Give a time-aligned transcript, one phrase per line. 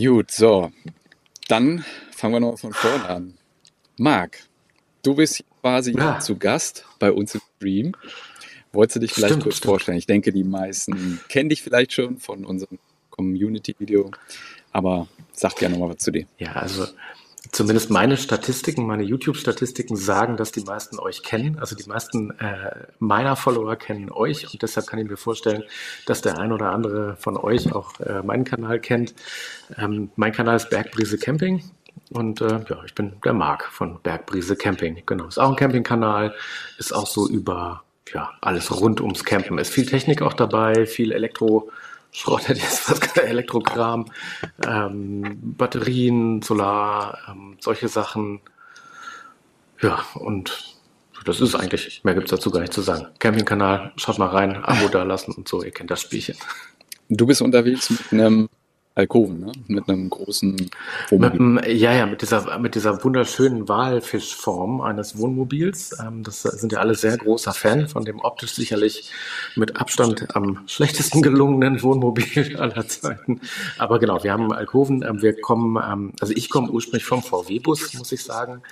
[0.00, 0.70] Gut, so.
[1.48, 3.34] Dann fangen wir noch von vorne an.
[3.96, 4.38] Marc,
[5.02, 6.20] du bist quasi ja.
[6.20, 7.92] zu Gast bei uns im Stream.
[8.72, 9.70] Wolltest du dich vielleicht stimmt, kurz stimmt.
[9.70, 9.98] vorstellen?
[9.98, 12.78] Ich denke, die meisten kennen dich vielleicht schon von unserem
[13.10, 14.12] Community-Video,
[14.70, 16.26] aber sag gerne nochmal was zu dir.
[16.38, 16.86] Ja, also
[17.52, 21.58] zumindest meine Statistiken, meine YouTube-Statistiken sagen, dass die meisten euch kennen.
[21.58, 25.64] Also die meisten äh, meiner Follower kennen euch und deshalb kann ich mir vorstellen,
[26.06, 29.14] dass der ein oder andere von euch auch äh, meinen Kanal kennt.
[29.76, 31.62] Ähm, mein Kanal ist Bergbrise Camping.
[32.10, 35.02] Und äh, ja, ich bin der Marc von Bergbrise Camping.
[35.04, 36.34] Genau, ist auch ein Campingkanal,
[36.78, 37.82] ist auch so über
[38.14, 39.58] ja, alles rund ums Campen.
[39.58, 41.70] Ist viel Technik auch dabei, viel Elektro,
[42.12, 44.06] Schrott hätte jetzt was gesagt, Elektrokram,
[44.66, 48.40] ähm, Batterien, Solar, ähm, solche Sachen.
[49.80, 50.78] Ja, und
[51.24, 53.08] das ist eigentlich, mehr gibt es dazu gar nicht zu sagen.
[53.18, 56.36] Campingkanal, schaut mal rein, Abo da lassen und so, ihr kennt das Spielchen.
[57.08, 58.48] Du bist unterwegs mit einem
[58.98, 59.52] Alkoven, ne?
[59.68, 60.70] mit einem großen
[61.08, 61.70] Wohnmobil.
[61.70, 65.96] ja, ja, mit dieser, mit dieser wunderschönen Walfischform eines Wohnmobils.
[66.04, 69.12] Ähm, das sind ja alle sehr großer Fan von dem optisch sicherlich
[69.54, 73.40] mit Abstand am schlechtesten gelungenen Wohnmobil aller Zeiten.
[73.78, 75.04] Aber genau, wir haben Alkoven.
[75.08, 78.62] Ähm, wir kommen, ähm, also ich komme ursprünglich vom VW-Bus, muss ich sagen.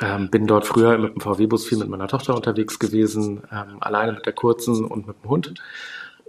[0.00, 4.12] Ähm, bin dort früher mit dem VW-Bus viel mit meiner Tochter unterwegs gewesen, ähm, alleine
[4.12, 5.54] mit der kurzen und mit dem Hund.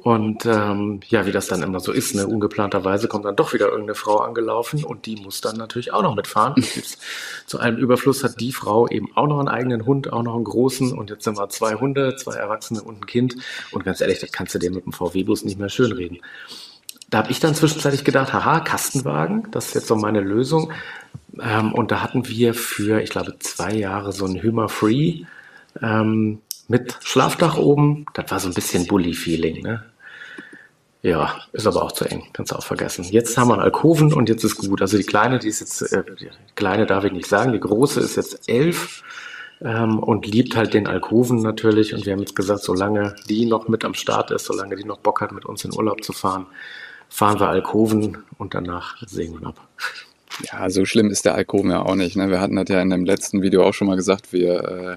[0.05, 3.69] Und ähm, ja, wie das dann immer so ist, ne, ungeplanterweise kommt dann doch wieder
[3.69, 6.63] irgendeine Frau angelaufen und die muss dann natürlich auch noch mitfahren.
[7.47, 10.43] Zu allem Überfluss hat die Frau eben auch noch einen eigenen Hund, auch noch einen
[10.43, 13.35] großen und jetzt sind wir zwei Hunde, zwei Erwachsene und ein Kind.
[13.71, 16.19] Und ganz ehrlich, das kannst du dir mit dem VW-Bus nicht mehr schönreden.
[17.09, 20.71] Da habe ich dann zwischenzeitlich gedacht, haha, Kastenwagen, das ist jetzt so meine Lösung.
[21.41, 25.23] Ähm, und da hatten wir für, ich glaube, zwei Jahre so ein Hümer Free
[25.81, 28.05] ähm, mit Schlafdach oben.
[28.13, 29.63] Das war so ein bisschen Bully-Feeling.
[29.63, 29.83] Ne?
[31.05, 33.03] Ja, ist aber auch zu eng, kannst du auch vergessen.
[33.03, 34.81] Jetzt haben wir einen Alkoven und jetzt ist gut.
[34.81, 37.99] Also die kleine, die ist jetzt, äh, die kleine darf ich nicht sagen, die große
[37.99, 39.03] ist jetzt elf
[39.61, 41.93] ähm, und liebt halt den Alkoven natürlich.
[41.93, 44.97] Und wir haben jetzt gesagt, solange die noch mit am Start ist, solange die noch
[44.97, 46.47] Bock hat, mit uns in Urlaub zu fahren,
[47.07, 49.67] fahren wir Alkoven und danach sehen wir ab.
[50.51, 52.15] Ja, so schlimm ist der Alkoven ja auch nicht.
[52.15, 52.31] Ne?
[52.31, 54.95] Wir hatten das ja in dem letzten Video auch schon mal gesagt, wir äh,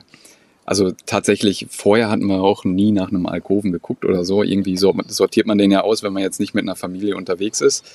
[0.69, 4.43] also tatsächlich, vorher hatten wir auch nie nach einem Alkoven geguckt oder so.
[4.43, 7.87] Irgendwie sortiert man den ja aus, wenn man jetzt nicht mit einer Familie unterwegs ist.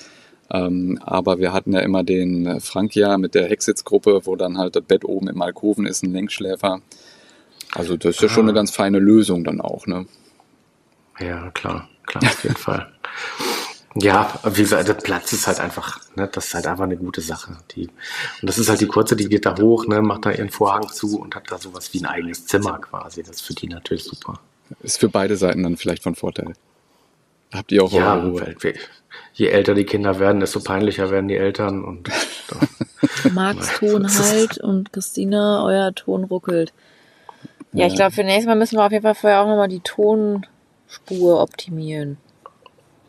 [0.49, 4.85] Ähm, aber wir hatten ja immer den Frankia mit der Hexitz-Gruppe, wo dann halt das
[4.85, 6.81] Bett oben im Alkoven ist, ein Längsschläfer.
[7.75, 8.55] Also das ist ja schon eine ah.
[8.55, 10.07] ganz feine Lösung dann auch, ne?
[11.19, 12.91] Ja, klar, klar, auf jeden Fall.
[13.95, 17.21] Ja, wie gesagt, der Platz ist halt einfach, ne, das ist halt einfach eine gute
[17.21, 17.57] Sache.
[17.71, 20.49] Die, und das ist halt die kurze, die geht da hoch, ne, macht da ihren
[20.49, 23.21] Vorhang zu und hat da sowas wie ein eigenes Zimmer quasi.
[23.21, 24.39] Das ist für die natürlich super.
[24.81, 26.53] Ist für beide Seiten dann vielleicht von Vorteil.
[27.53, 28.55] Habt ihr auch ja, Ruhe?
[29.33, 32.09] Je älter die Kinder werden, desto peinlicher werden die Eltern und
[33.33, 36.73] Marks Ton halt und Christina, euer Ton ruckelt.
[37.73, 39.81] Ja, ich glaube, für nächstes Mal müssen wir auf jeden Fall vorher auch nochmal die
[39.81, 42.17] Tonspur optimieren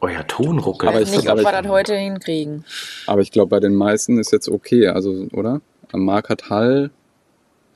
[0.04, 0.90] euer Ton ruckelt.
[0.90, 2.64] Aber ich nicht, ob wir das heute hinkriegen.
[3.06, 5.60] Aber ich glaube, bei den meisten ist jetzt okay, also, oder?
[5.92, 6.90] Marc hat Hall.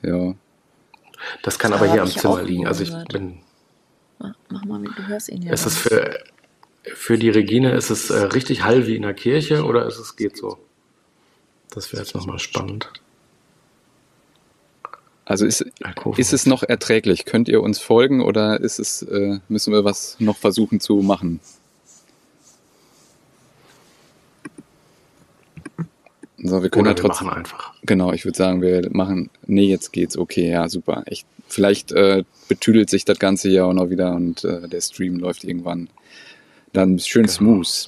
[0.01, 0.35] Ja.
[1.43, 2.67] Das kann aber hier am Zimmer liegen.
[2.67, 3.39] Also ich bin.
[4.19, 5.53] Mach mal, du hörst ihn ja.
[5.53, 6.19] Ist es für,
[6.83, 10.15] für die Regine, ist es äh, richtig Hall wie in der Kirche oder ist es
[10.15, 10.57] geht so?
[11.71, 12.89] Das wäre jetzt nochmal spannend.
[15.23, 15.63] Also ist,
[16.17, 17.25] ist es noch erträglich?
[17.25, 21.39] Könnt ihr uns folgen oder ist es, äh, müssen wir was noch versuchen zu machen?
[26.43, 27.27] So, wir können Oder ja trotzdem.
[27.27, 27.73] machen einfach.
[27.83, 29.29] Genau, ich würde sagen, wir machen.
[29.45, 30.17] Nee, jetzt geht's.
[30.17, 31.03] Okay, ja, super.
[31.07, 35.17] Ich, vielleicht äh, betüdelt sich das Ganze ja auch noch wieder und äh, der Stream
[35.19, 35.89] läuft irgendwann
[36.73, 37.33] dann schön genau.
[37.33, 37.85] smooth.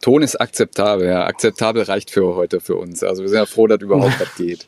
[0.00, 1.26] Ton ist akzeptabel, ja.
[1.26, 3.02] Akzeptabel reicht für heute für uns.
[3.02, 4.66] Also wir sind ja froh, dass überhaupt was geht.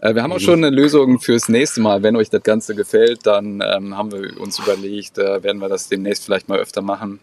[0.00, 2.02] Äh, wir haben auch schon eine Lösung fürs nächste Mal.
[2.02, 5.88] Wenn euch das Ganze gefällt, dann ähm, haben wir uns überlegt, äh, werden wir das
[5.88, 7.18] demnächst vielleicht mal öfter machen.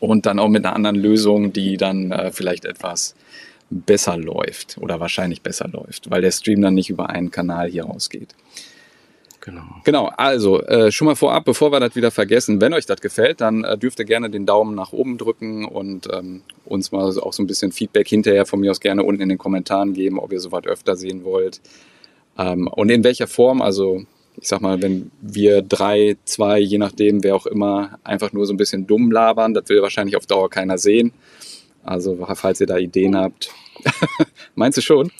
[0.00, 3.14] Und dann auch mit einer anderen Lösung, die dann äh, vielleicht etwas
[3.70, 7.84] besser läuft oder wahrscheinlich besser läuft, weil der Stream dann nicht über einen Kanal hier
[7.84, 8.34] rausgeht.
[9.40, 9.62] Genau.
[9.84, 13.42] Genau, also äh, schon mal vorab, bevor wir das wieder vergessen, wenn euch das gefällt,
[13.42, 17.32] dann äh, dürft ihr gerne den Daumen nach oben drücken und ähm, uns mal auch
[17.34, 20.32] so ein bisschen Feedback hinterher von mir aus gerne unten in den Kommentaren geben, ob
[20.32, 21.60] ihr sowas öfter sehen wollt.
[22.38, 24.04] Ähm, und in welcher Form, also
[24.40, 28.54] ich sag mal, wenn wir drei, zwei, je nachdem, wer auch immer, einfach nur so
[28.54, 31.12] ein bisschen dumm labern, das will wahrscheinlich auf Dauer keiner sehen.
[31.84, 33.50] Also falls ihr da Ideen habt.
[34.54, 35.10] Meinst du schon?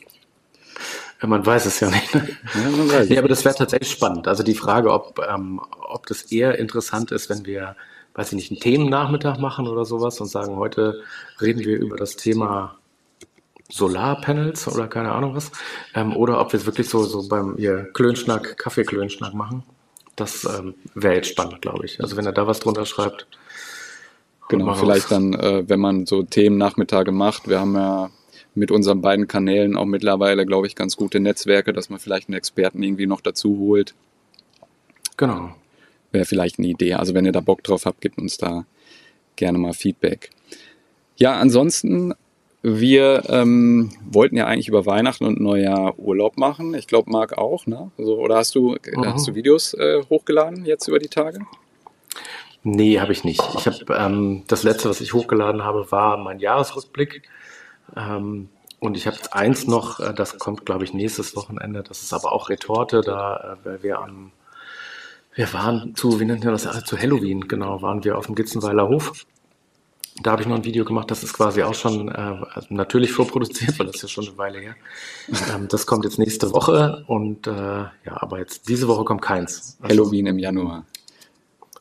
[1.20, 2.14] Ja, man weiß es ja nicht.
[2.14, 2.28] Ne?
[2.54, 4.28] Ja, man weiß ja, aber das wäre tatsächlich spannend.
[4.28, 7.76] Also die Frage, ob, ähm, ob das eher interessant ist, wenn wir,
[8.14, 11.02] weiß ich nicht, einen Themennachmittag machen oder sowas und sagen, heute
[11.40, 12.76] reden wir über das Thema
[13.70, 15.50] Solarpanels oder keine Ahnung was.
[15.94, 19.62] Ähm, oder ob wir es wirklich so, so beim ihr Klönschnack, Kaffeeklönschnack machen.
[20.16, 22.00] Das ähm, wäre jetzt spannend, glaube ich.
[22.00, 23.26] Also wenn er da was drunter schreibt.
[24.48, 27.48] Genau, vielleicht dann, äh, wenn man so Themen-Nachmittage macht.
[27.48, 28.10] Wir haben ja
[28.54, 32.36] mit unseren beiden Kanälen auch mittlerweile, glaube ich, ganz gute Netzwerke, dass man vielleicht einen
[32.36, 33.94] Experten irgendwie noch dazu holt.
[35.16, 35.54] Genau.
[36.12, 36.94] Wäre vielleicht eine Idee.
[36.94, 38.64] Also wenn ihr da Bock drauf habt, gebt uns da
[39.36, 40.30] gerne mal Feedback.
[41.16, 42.14] Ja, ansonsten,
[42.62, 46.74] wir ähm, wollten ja eigentlich über Weihnachten und Neujahr Urlaub machen.
[46.74, 47.90] Ich glaube, Marc auch, ne?
[47.98, 49.06] Also, oder hast du, mhm.
[49.06, 51.40] hast du Videos äh, hochgeladen jetzt über die Tage?
[52.64, 53.42] Nee, habe ich nicht.
[53.58, 57.22] Ich habe ähm, das letzte, was ich hochgeladen habe, war mein Jahresrückblick.
[57.96, 58.48] Ähm,
[58.80, 61.82] und ich habe eins noch, äh, das kommt, glaube ich, nächstes Wochenende.
[61.82, 64.32] Das ist aber auch Retorte, da äh, wir am
[65.34, 68.88] wir waren zu, wie nennt man das, zu Halloween, genau, waren wir auf dem Gitzenweiler
[68.88, 69.26] Hof.
[70.22, 73.10] Da habe ich noch ein Video gemacht, das ist quasi auch schon äh, also natürlich
[73.10, 74.76] vorproduziert, weil das ist ja schon eine Weile her.
[75.52, 79.76] Ähm, das kommt jetzt nächste Woche und äh, ja, aber jetzt diese Woche kommt keins.
[79.80, 80.84] Also, Halloween im Januar.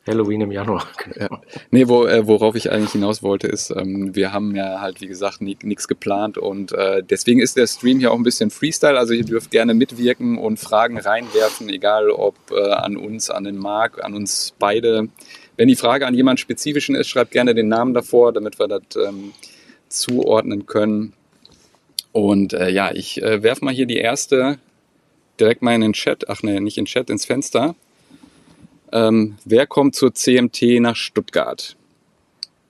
[0.06, 0.86] Halloween im Januar.
[1.16, 1.40] Ja.
[1.70, 5.06] Nee, wo, äh, worauf ich eigentlich hinaus wollte, ist, ähm, wir haben ja halt, wie
[5.06, 8.98] gesagt, nichts geplant und äh, deswegen ist der Stream hier auch ein bisschen Freestyle.
[8.98, 13.56] Also ihr dürft gerne mitwirken und Fragen reinwerfen, egal ob äh, an uns, an den
[13.56, 15.08] Marc, an uns beide.
[15.56, 18.82] Wenn die Frage an jemand Spezifischen ist, schreibt gerne den Namen davor, damit wir das
[18.96, 19.32] ähm,
[19.88, 21.12] zuordnen können.
[22.10, 24.58] Und äh, ja, ich äh, werfe mal hier die erste
[25.38, 27.74] direkt mal in den Chat, ach nee, nicht in den Chat, ins Fenster.
[28.94, 31.76] Ähm, wer kommt zur CMT nach Stuttgart?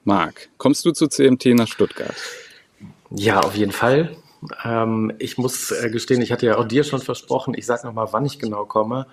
[0.04, 2.14] Marc, kommst du zur CMT nach Stuttgart?
[3.10, 4.16] Ja, auf jeden Fall.
[4.64, 8.08] Ähm, ich muss äh, gestehen, ich hatte ja auch dir schon versprochen, ich sage nochmal,
[8.10, 9.06] wann ich genau komme.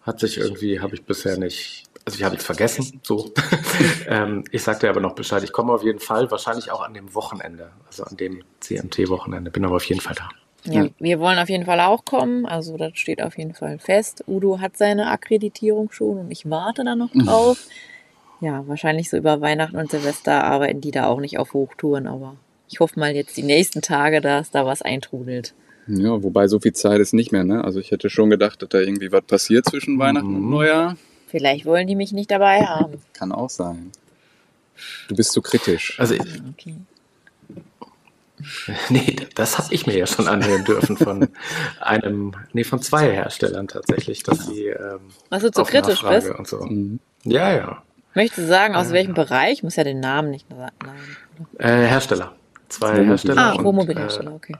[0.00, 3.32] Hat sich irgendwie, habe ich bisher nicht, also ich habe es vergessen, so.
[4.06, 7.14] ähm, ich sagte aber noch Bescheid, ich komme auf jeden Fall, wahrscheinlich auch an dem
[7.14, 10.30] Wochenende, also an dem CMT-Wochenende, bin aber auf jeden Fall da.
[10.66, 12.46] Ja, wir wollen auf jeden Fall auch kommen.
[12.46, 14.24] Also das steht auf jeden Fall fest.
[14.26, 17.26] Udo hat seine Akkreditierung schon und ich warte da noch mhm.
[17.26, 17.66] drauf.
[18.40, 22.36] Ja, wahrscheinlich so über Weihnachten und Silvester arbeiten die da auch nicht auf Hochtouren, aber
[22.68, 25.54] ich hoffe mal jetzt die nächsten Tage, dass da was eintrudelt.
[25.86, 27.62] Ja, wobei so viel Zeit ist nicht mehr, ne?
[27.62, 30.36] Also ich hätte schon gedacht, dass da irgendwie was passiert zwischen Weihnachten mhm.
[30.36, 30.96] und Neujahr.
[31.26, 32.94] Vielleicht wollen die mich nicht dabei haben.
[33.12, 33.90] Kann auch sein.
[35.08, 35.98] Du bist zu kritisch.
[35.98, 36.74] Also okay.
[38.88, 41.28] Nee, das habe ich mir ja schon anhören dürfen von
[41.80, 45.00] einem, nee, von zwei Herstellern tatsächlich, dass sie ähm,
[45.30, 46.38] du zu kritisch Nachfrage bist?
[46.38, 46.58] Und so.
[46.64, 47.00] Mhm.
[47.24, 47.82] Ja, ja.
[48.14, 48.92] Möchtest du sagen, aus ja.
[48.94, 49.54] welchem Bereich?
[49.54, 50.74] Ich muss ja den Namen nicht sagen.
[51.58, 52.34] Äh, Hersteller.
[52.68, 53.54] Zwei Hersteller.
[53.58, 54.56] Ah, Wohnmobilhersteller, äh, okay.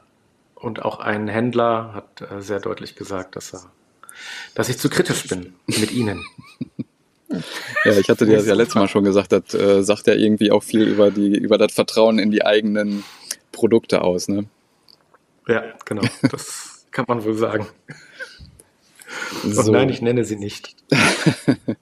[0.54, 3.70] Und auch ein Händler hat äh, sehr deutlich gesagt, dass er,
[4.54, 6.25] dass ich zu kritisch bin mit ihnen.
[7.84, 10.52] Ja, ich hatte dir das ja letztes Mal schon gesagt, das äh, sagt ja irgendwie
[10.52, 13.02] auch viel über die, über das Vertrauen in die eigenen
[13.55, 14.47] Produkte aus, ne?
[15.49, 16.03] Ja, genau.
[16.31, 17.67] Das kann man wohl sagen.
[19.43, 19.62] So.
[19.62, 20.77] Und nein, ich nenne sie nicht.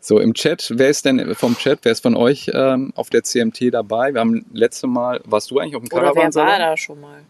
[0.00, 3.24] so, im Chat, wer ist denn vom Chat, wer ist von euch ähm, auf der
[3.24, 4.14] CMT dabei?
[4.14, 6.48] Wir haben letzte Mal, warst du eigentlich auf dem Caravansalon?
[6.48, 7.22] Oder wer war da schon mal?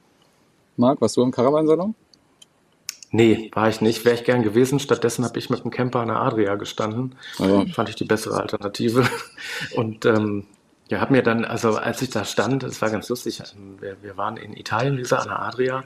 [0.76, 1.94] Marc, warst du im Caravansalon?
[3.12, 4.04] Nee, war ich nicht.
[4.04, 4.78] Wäre ich gern gewesen.
[4.78, 7.16] Stattdessen habe ich mit dem Camper an der Adria gestanden.
[7.38, 7.66] Ja.
[7.66, 9.04] Fand ich die bessere Alternative.
[9.74, 10.46] Und ähm,
[10.90, 13.96] ja, hab mir dann, also als ich da stand, es war ganz lustig, ähm, wir,
[14.02, 15.84] wir waren in Italien, wie gesagt, an der Adria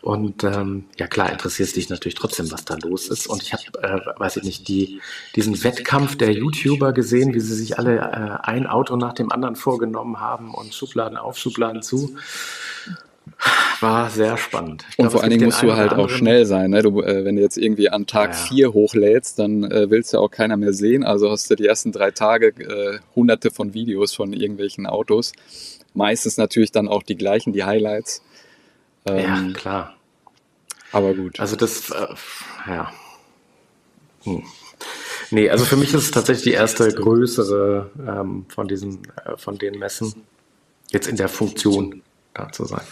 [0.00, 3.64] und ähm, ja klar, interessiert dich natürlich trotzdem, was da los ist und ich habe,
[3.82, 5.00] äh, weiß ich nicht, die,
[5.34, 9.56] diesen Wettkampf der YouTuber gesehen, wie sie sich alle äh, ein Auto nach dem anderen
[9.56, 12.16] vorgenommen haben und Schubladen auf, Schubladen zu.
[13.80, 14.84] War sehr spannend.
[14.90, 16.70] Ich und glaub, vor allen Dingen musst du halt auch schnell sein.
[16.70, 16.82] Ne?
[16.82, 18.44] Du, äh, wenn du jetzt irgendwie an Tag ja, ja.
[18.44, 21.04] vier hochlädst, dann äh, willst du auch keiner mehr sehen.
[21.04, 25.32] Also hast du die ersten drei Tage äh, hunderte von Videos von irgendwelchen Autos.
[25.92, 28.22] Meistens natürlich dann auch die gleichen, die Highlights.
[29.06, 29.94] Ähm, ja, klar.
[30.92, 31.40] Aber gut.
[31.40, 32.06] Also das, äh,
[32.66, 32.92] ja.
[34.24, 34.42] Hm.
[35.30, 39.58] Nee, also für mich ist es tatsächlich die erste größere ähm, von diesen, äh, von
[39.58, 40.14] den Messen.
[40.90, 42.02] Jetzt in der Funktion
[42.34, 42.82] da zu sein.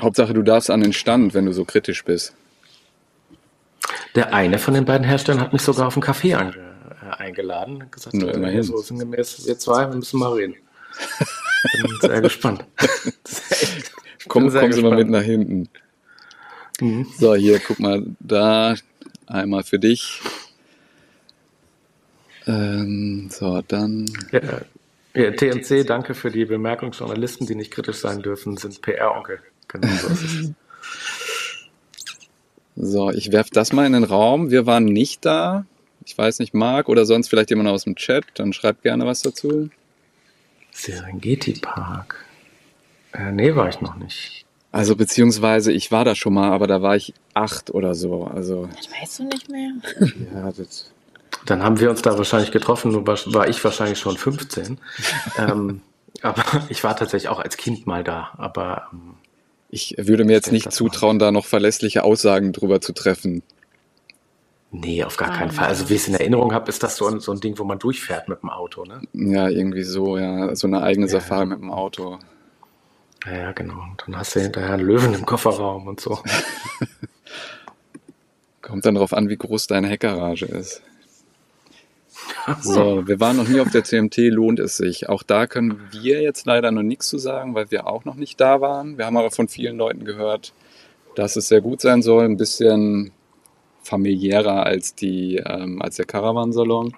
[0.00, 2.34] Hauptsache, du darfst an den Stand, wenn du so kritisch bist.
[4.14, 7.82] Der eine von den beiden Herstellern hat mich sogar auf einen Kaffee ange, äh, eingeladen
[7.82, 8.62] und gesagt, Nur immerhin.
[8.62, 10.54] so sinngemäß, wir zwei, wir müssen mal reden.
[11.82, 12.64] Bin sehr gespannt.
[14.28, 15.68] Komm, sehr kommen Sie mal mit nach hinten.
[16.80, 17.06] Mhm.
[17.18, 18.74] So, hier, guck mal, da
[19.26, 20.20] einmal für dich.
[22.46, 24.06] Ähm, so, dann.
[24.32, 24.40] Ja,
[25.14, 26.92] ja, TNC, danke für die Bemerkung.
[26.92, 29.40] Journalisten, die nicht kritisch sein dürfen, sind PR-Onkel.
[29.72, 30.52] Genau so ist es.
[32.82, 34.50] So, ich werfe das mal in den Raum.
[34.50, 35.66] Wir waren nicht da.
[36.06, 38.24] Ich weiß nicht, Marc oder sonst vielleicht jemand aus dem Chat.
[38.34, 39.68] Dann schreibt gerne was dazu.
[40.72, 42.24] Serengeti Park.
[43.12, 44.46] Äh, nee, war ich noch nicht.
[44.72, 48.24] Also beziehungsweise ich war da schon mal, aber da war ich acht oder so.
[48.24, 49.72] Also Ich weiß du nicht mehr.
[50.32, 50.90] ja, das,
[51.44, 54.78] Dann haben wir uns da wahrscheinlich getroffen, nur war war ich wahrscheinlich schon 15.
[55.38, 55.82] ähm,
[56.22, 58.30] aber ich war tatsächlich auch als Kind mal da.
[58.38, 59.14] Aber ähm,
[59.70, 63.42] ich würde mir jetzt denke, nicht zutrauen, da noch verlässliche Aussagen drüber zu treffen.
[64.72, 65.68] nee, auf gar Ah, keinen Fall.
[65.68, 67.64] Also wie ich es in Erinnerung habe, ist das so ein, so ein Ding, wo
[67.64, 68.84] man durchfährt mit dem Auto.
[68.84, 69.00] Ne?
[69.12, 71.12] Ja, irgendwie so, ja, so eine eigene Ja.
[71.12, 72.18] Safari mit dem Auto.
[73.26, 73.82] Ja, ja, genau.
[73.82, 76.20] Und dann hast du hinterher einen Löwen im Kofferraum und so.
[78.62, 80.82] Kommt dann drauf an, wie groß deine Heckgarage ist.
[82.60, 85.08] So, wir waren noch nie auf der CMT, lohnt es sich.
[85.08, 88.40] Auch da können wir jetzt leider noch nichts zu sagen, weil wir auch noch nicht
[88.40, 88.98] da waren.
[88.98, 90.52] Wir haben aber von vielen Leuten gehört,
[91.14, 93.12] dass es sehr gut sein soll, ein bisschen
[93.82, 96.94] familiärer als, die, ähm, als der Caravansalon.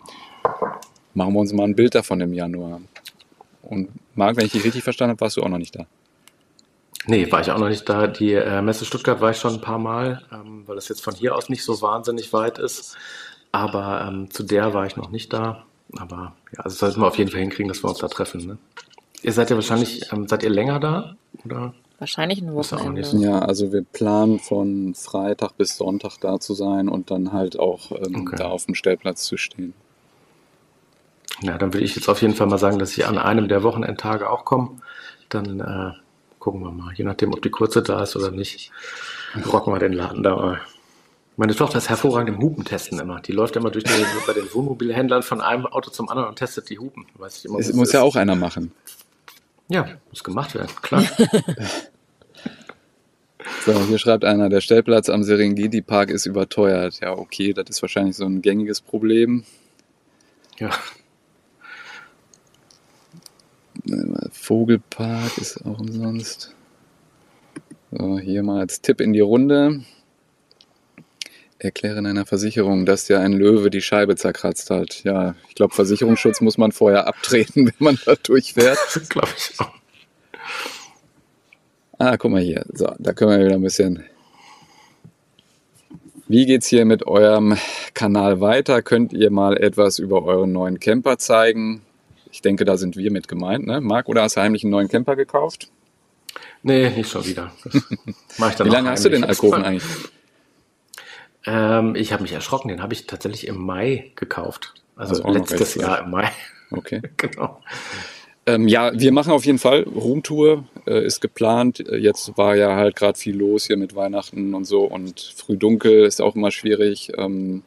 [1.14, 2.80] Machen wir uns mal ein Bild davon im Januar.
[3.62, 5.86] Und Marc, wenn ich dich richtig verstanden habe, warst du auch noch nicht da.
[7.06, 8.06] Nee, war ich auch noch nicht da.
[8.06, 11.14] Die äh, Messe Stuttgart war ich schon ein paar Mal, ähm, weil das jetzt von
[11.14, 12.96] hier aus nicht so wahnsinnig weit ist.
[13.52, 15.64] Aber ähm, zu der war ich noch nicht da.
[15.98, 18.46] Aber ja, also sollten wir auf jeden Fall hinkriegen, dass wir uns da treffen.
[18.46, 18.58] Ne?
[19.22, 21.14] Ihr seid ja wahrscheinlich, ähm, seid ihr länger da?
[21.44, 21.74] Oder?
[21.98, 23.16] Wahrscheinlich ein Ist ja auch Wochenende.
[23.18, 27.92] Ja, also wir planen von Freitag bis Sonntag da zu sein und dann halt auch
[27.92, 28.36] ähm, Okay.
[28.36, 29.74] da auf dem Stellplatz zu stehen.
[31.42, 33.62] Ja, dann würde ich jetzt auf jeden Fall mal sagen, dass ich an einem der
[33.62, 34.80] Wochenendtage auch komme.
[35.28, 35.92] Dann äh,
[36.38, 38.70] gucken wir mal, je nachdem, ob die kurze da ist oder nicht,
[39.52, 40.60] rocken wir den Laden da mal.
[41.42, 43.20] Meine Tochter ist hervorragend im Hupentesten immer.
[43.20, 43.96] Die läuft immer durch den,
[44.28, 47.04] bei den Wohnmobilhändlern von einem Auto zum anderen und testet die Hupen.
[47.18, 47.94] Weiß ich immer, Es muss ist.
[47.94, 48.70] ja auch einer machen.
[49.66, 51.04] Ja, muss gemacht werden, klar.
[53.66, 57.00] So, hier schreibt einer, der Stellplatz am Serengeti Park ist überteuert.
[57.00, 59.42] Ja, okay, das ist wahrscheinlich so ein gängiges Problem.
[60.60, 60.70] ja.
[64.30, 66.54] Vogelpark ist auch umsonst.
[67.90, 69.84] So, hier mal als Tipp in die Runde.
[71.62, 75.04] Erkläre in einer Versicherung, dass dir ein Löwe die Scheibe zerkratzt hat.
[75.04, 78.78] Ja, ich glaube, Versicherungsschutz muss man vorher abtreten, wenn man da durchfährt.
[79.08, 79.72] glaube ich auch.
[81.98, 82.64] Ah, guck mal hier.
[82.72, 84.02] So, da können wir wieder ein bisschen.
[86.26, 87.56] Wie geht's hier mit eurem
[87.94, 88.82] Kanal weiter?
[88.82, 91.82] Könnt ihr mal etwas über euren neuen Camper zeigen?
[92.32, 93.80] Ich denke, da sind wir mit gemeint, ne?
[93.80, 95.68] Marc, oder hast du heimlich einen neuen Camper gekauft?
[96.62, 97.52] Nee, nicht schon wieder.
[97.64, 99.22] Wie lange hast du den.
[99.22, 99.84] Alkoven eigentlich?
[101.46, 102.68] Ähm, ich habe mich erschrocken.
[102.68, 104.74] Den habe ich tatsächlich im Mai gekauft.
[104.96, 106.30] Also letztes Jahr im Mai.
[106.70, 107.00] Okay.
[107.16, 107.60] genau.
[108.44, 109.82] Ähm, ja, wir machen auf jeden Fall.
[109.84, 111.80] Roomtour äh, ist geplant.
[111.80, 115.56] Äh, Jetzt war ja halt gerade viel los hier mit Weihnachten und so und früh
[115.56, 117.12] dunkel ist auch immer schwierig.
[117.16, 117.62] Ähm,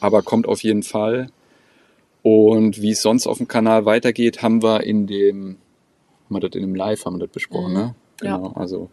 [0.00, 1.28] aber kommt auf jeden Fall.
[2.22, 5.56] Und wie es sonst auf dem Kanal weitergeht, haben wir in dem,
[6.26, 7.78] haben wir das in dem Live haben wir das besprochen, Mhm.
[7.78, 7.94] ne?
[8.22, 8.36] Ja.
[8.36, 8.90] Genau, also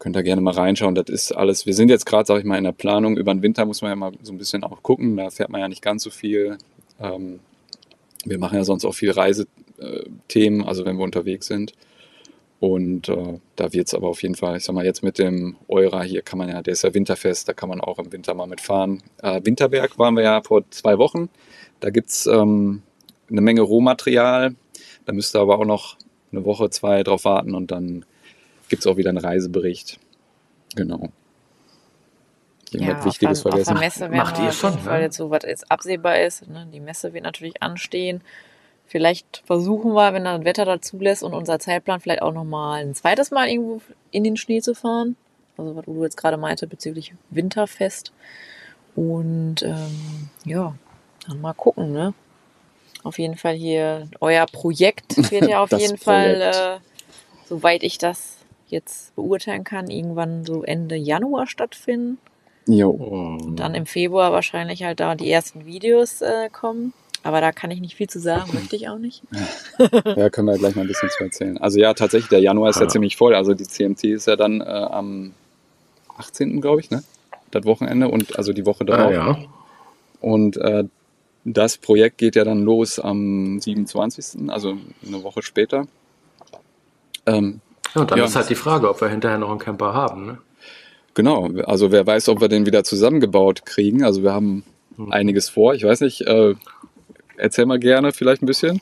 [0.00, 0.96] könnt ihr gerne mal reinschauen.
[0.96, 3.16] Das ist alles, wir sind jetzt gerade, sag ich mal, in der Planung.
[3.16, 5.16] Über den Winter muss man ja mal so ein bisschen auch gucken.
[5.16, 6.58] Da fährt man ja nicht ganz so viel.
[6.98, 7.38] Ähm,
[8.24, 11.74] wir machen ja sonst auch viel Reisethemen, also wenn wir unterwegs sind.
[12.60, 15.56] Und äh, da wird es aber auf jeden Fall, ich sag mal, jetzt mit dem
[15.68, 18.34] Eura hier kann man ja, der ist ja winterfest, da kann man auch im Winter
[18.34, 19.02] mal mitfahren.
[19.22, 21.30] Äh, Winterberg waren wir ja vor zwei Wochen.
[21.80, 22.82] Da gibt's ähm,
[23.30, 24.54] eine Menge Rohmaterial.
[25.06, 25.96] Da müsst ihr aber auch noch
[26.32, 28.04] eine Woche, zwei drauf warten und dann
[28.70, 29.98] gibt's auch wieder einen Reisebericht.
[30.74, 31.10] Genau.
[32.72, 33.72] Irgendwas Wichtiges auf, vergessen.
[33.74, 35.04] Auf der Messe Macht ihr schon, Fall ne?
[35.04, 36.48] jetzt so, was jetzt absehbar ist.
[36.48, 36.66] Ne?
[36.72, 38.22] Die Messe wird natürlich anstehen.
[38.86, 42.94] Vielleicht versuchen wir, wenn das Wetter dazu lässt und unser Zeitplan vielleicht auch nochmal ein
[42.94, 45.16] zweites Mal irgendwo in den Schnee zu fahren.
[45.56, 48.12] Also was Udo jetzt gerade meinte bezüglich Winterfest.
[48.94, 50.74] Und ähm, ja,
[51.26, 52.14] dann mal gucken, ne?
[53.02, 56.56] Auf jeden Fall hier, euer Projekt wird ja auf jeden Fall, Projekt.
[56.56, 56.78] äh,
[57.46, 58.39] soweit ich das
[58.70, 62.18] jetzt beurteilen kann, irgendwann so Ende Januar stattfinden.
[62.66, 62.90] Jo.
[62.90, 66.92] Und Dann im Februar wahrscheinlich halt da die ersten Videos äh, kommen.
[67.22, 69.22] Aber da kann ich nicht viel zu sagen, möchte ich auch nicht.
[70.16, 71.58] Ja, können wir gleich mal ein bisschen zu erzählen.
[71.58, 72.88] Also ja, tatsächlich, der Januar ist ja Ja.
[72.88, 73.34] ziemlich voll.
[73.34, 75.32] Also die CMT ist ja dann äh, am
[76.16, 76.60] 18.
[76.60, 77.02] glaube ich, ne?
[77.50, 79.12] Das Wochenende und also die Woche Ah, darauf.
[79.12, 79.38] ja.
[80.20, 80.84] Und äh,
[81.44, 85.86] das Projekt geht ja dann los am 27., also eine Woche später.
[87.26, 87.60] Ähm,
[87.94, 88.24] ja, und dann Ja.
[88.24, 90.26] ist halt die Frage, ob wir hinterher noch einen Camper haben.
[90.26, 90.38] Ne?
[91.14, 94.04] genau, also wer weiß, ob wir den wieder zusammengebaut kriegen.
[94.04, 94.64] Also wir haben
[94.96, 95.12] Hm.
[95.12, 95.74] einiges vor.
[95.74, 96.54] Ich weiß nicht, äh,
[97.36, 98.80] erzähl mal gerne vielleicht ein bisschen.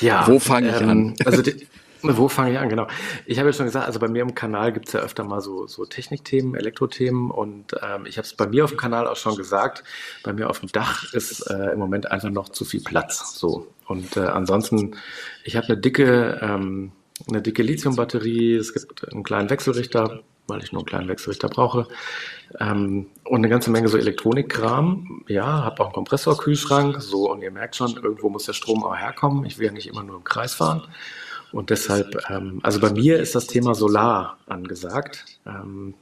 [0.00, 0.26] Ja.
[0.26, 1.14] Wo fange ich an?
[1.24, 1.66] Also die,
[2.06, 2.68] Wo fange ich an?
[2.68, 2.86] Genau.
[3.24, 5.40] Ich habe ja schon gesagt, also bei mir im Kanal gibt es ja öfter mal
[5.40, 9.16] so, so Technikthemen, Elektrothemen und ähm, ich habe es bei mir auf dem Kanal auch
[9.16, 9.84] schon gesagt,
[10.22, 13.38] bei mir auf dem Dach ist äh, im Moment einfach noch zu viel Platz.
[13.38, 13.68] So.
[13.86, 14.96] Und äh, ansonsten,
[15.44, 16.92] ich habe eine dicke, ähm,
[17.28, 21.88] eine dicke Lithium-Batterie, es gibt einen kleinen Wechselrichter, weil ich nur einen kleinen Wechselrichter brauche.
[22.60, 25.24] Ähm, und eine ganze Menge so Elektronikkram.
[25.26, 27.00] Ja, habe auch einen Kompressorkühlschrank.
[27.00, 29.46] So, und ihr merkt schon, irgendwo muss der Strom auch herkommen.
[29.46, 30.82] Ich will ja nicht immer nur im Kreis fahren.
[31.54, 35.24] Und deshalb, ähm, also bei mir ist das Thema Solar angesagt.
[35.46, 35.94] Ähm,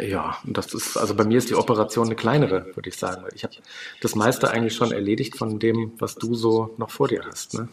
[0.00, 3.24] ja, das ist, also bei mir ist die Operation eine kleinere, würde ich sagen.
[3.34, 3.54] Ich habe
[4.00, 7.52] das meiste eigentlich schon erledigt von dem, was du so noch vor dir hast.
[7.52, 7.68] Ne?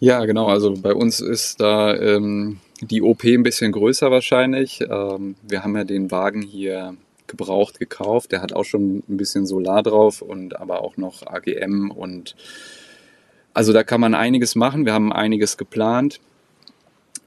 [0.00, 0.48] Ja, genau.
[0.48, 4.82] Also bei uns ist da ähm, die OP ein bisschen größer wahrscheinlich.
[4.82, 6.94] Ähm, wir haben ja den Wagen hier
[7.26, 8.32] gebraucht gekauft.
[8.32, 12.36] Der hat auch schon ein bisschen Solar drauf und aber auch noch AGM und
[13.54, 14.84] also da kann man einiges machen.
[14.84, 16.20] Wir haben einiges geplant.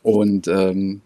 [0.04, 1.02] Und ähm,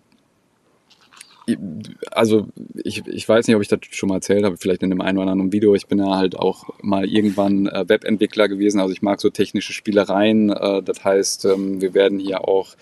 [2.11, 2.47] also
[2.83, 5.17] ich, ich weiß nicht, ob ich das schon mal erzählt habe, vielleicht in dem einen
[5.17, 5.75] oder anderen Video.
[5.75, 8.79] Ich bin ja halt auch mal irgendwann äh, Webentwickler gewesen.
[8.79, 10.49] Also ich mag so technische Spielereien.
[10.49, 12.75] Äh, das heißt, ähm, wir werden hier auch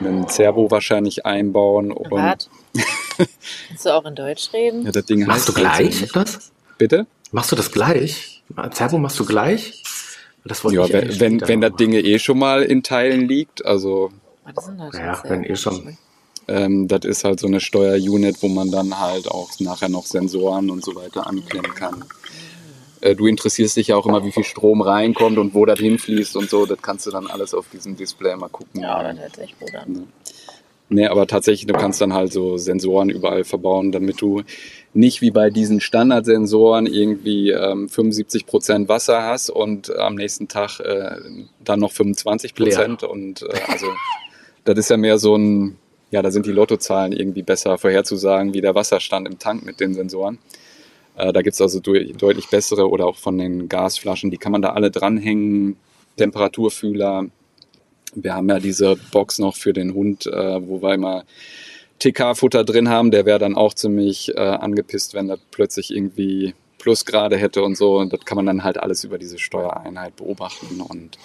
[0.00, 1.92] einen Servo wahrscheinlich einbauen.
[1.92, 2.10] Und
[3.68, 4.84] Kannst du auch in Deutsch reden?
[4.84, 6.52] Ja, das Ding Machst du gleich das?
[6.78, 7.06] Bitte?
[7.30, 8.42] Machst du das gleich?
[8.72, 9.82] Servo machst du gleich?
[10.44, 13.64] Das wollte ja, ich wenn, wenn, wenn das Ding eh schon mal in Teilen liegt,
[13.64, 14.10] also.
[14.44, 15.96] Was ist das ja, wenn eh schon.
[16.46, 20.70] Ähm, das ist halt so eine Steuerunit, wo man dann halt auch nachher noch Sensoren
[20.70, 22.04] und so weiter anklemmen kann.
[23.00, 26.36] Äh, du interessierst dich ja auch immer, wie viel Strom reinkommt und wo das hinfließt
[26.36, 26.66] und so.
[26.66, 28.82] Das kannst du dann alles auf diesem Display mal gucken.
[28.82, 30.08] Ja, das hört sich gut an.
[30.90, 34.42] Nee, aber tatsächlich, du kannst dann halt so Sensoren überall verbauen, damit du
[34.94, 40.78] nicht wie bei diesen Standardsensoren irgendwie ähm, 75 Prozent Wasser hast und am nächsten Tag
[40.80, 41.16] äh,
[41.62, 43.02] dann noch 25 Prozent.
[43.02, 43.86] Und äh, also
[44.64, 45.76] das ist ja mehr so ein,
[46.12, 49.94] ja, da sind die Lottozahlen irgendwie besser vorherzusagen, wie der Wasserstand im Tank mit den
[49.94, 50.38] Sensoren.
[51.16, 54.70] Äh, da gibt's also deutlich bessere oder auch von den Gasflaschen, die kann man da
[54.70, 55.76] alle dranhängen,
[56.16, 57.26] Temperaturfühler.
[58.14, 61.24] Wir haben ja diese Box noch für den Hund, äh, wo wir immer
[61.98, 67.36] TK-Futter drin haben, der wäre dann auch ziemlich äh, angepisst, wenn das plötzlich irgendwie Plusgrade
[67.36, 67.98] hätte und so.
[67.98, 70.80] Und das kann man dann halt alles über diese Steuereinheit beobachten.
[70.80, 71.18] Und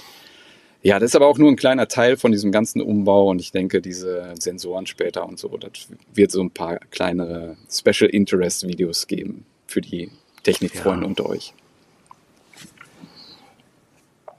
[0.82, 3.30] ja, das ist aber auch nur ein kleiner Teil von diesem ganzen Umbau.
[3.30, 8.10] Und ich denke, diese Sensoren später und so, das wird so ein paar kleinere Special
[8.10, 10.10] Interest Videos geben für die
[10.44, 11.08] Technikfreunde ja.
[11.10, 11.54] unter euch.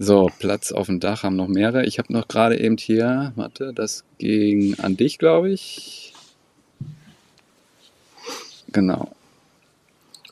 [0.02, 1.84] So, Platz auf dem Dach haben noch mehrere.
[1.84, 6.09] Ich habe noch gerade eben hier, warte, das ging an dich, glaube ich.
[8.72, 9.10] Genau.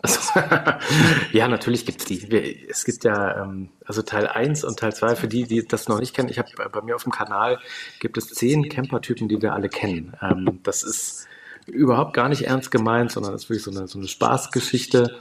[1.32, 2.68] ja, natürlich gibt es die.
[2.68, 5.98] Es gibt ja ähm, also Teil 1 und Teil 2, für die, die das noch
[5.98, 6.28] nicht kennen.
[6.28, 7.58] Ich habe äh, bei mir auf dem Kanal
[7.98, 10.14] gibt es zehn Camper-Typen, die wir alle kennen.
[10.22, 11.26] Ähm, das ist
[11.66, 15.20] überhaupt gar nicht ernst gemeint, sondern das ist wirklich so eine, so eine Spaßgeschichte,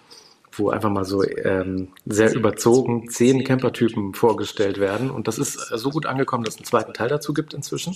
[0.51, 5.09] wo einfach mal so ähm, sehr überzogen zehn Camper-Typen vorgestellt werden.
[5.09, 7.95] Und das ist so gut angekommen, dass es einen zweiten Teil dazu gibt inzwischen.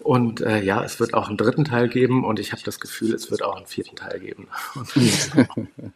[0.00, 3.14] Und äh, ja, es wird auch einen dritten Teil geben und ich habe das Gefühl,
[3.14, 4.48] es wird auch einen vierten Teil geben.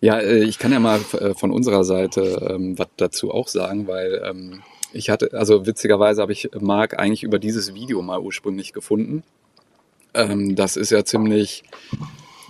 [0.00, 3.86] ja, äh, ich kann ja mal äh, von unserer Seite ähm, was dazu auch sagen,
[3.86, 8.72] weil ähm, ich hatte, also witzigerweise habe ich Marc eigentlich über dieses Video mal ursprünglich
[8.72, 9.22] gefunden.
[10.14, 11.64] Ähm, das ist ja ziemlich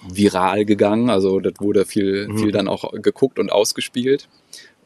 [0.09, 2.53] viral gegangen, also das wurde viel, viel mhm.
[2.53, 4.29] dann auch geguckt und ausgespielt.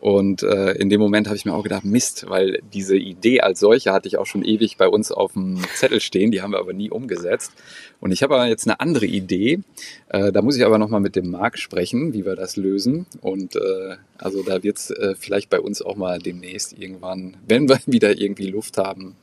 [0.01, 3.61] Und äh, in dem Moment habe ich mir auch gedacht, Mist, weil diese Idee als
[3.61, 6.59] solche hatte ich auch schon ewig bei uns auf dem Zettel stehen, die haben wir
[6.59, 7.53] aber nie umgesetzt.
[8.01, 9.61] Und ich habe aber jetzt eine andere Idee.
[10.09, 13.05] Äh, da muss ich aber nochmal mit dem Marc sprechen, wie wir das lösen.
[13.21, 17.69] Und äh, also da wird es äh, vielleicht bei uns auch mal demnächst irgendwann, wenn
[17.69, 19.17] wir wieder irgendwie Luft haben,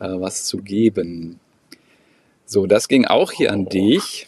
[0.00, 1.40] äh, was zu geben.
[2.44, 4.26] So, das ging auch hier an dich.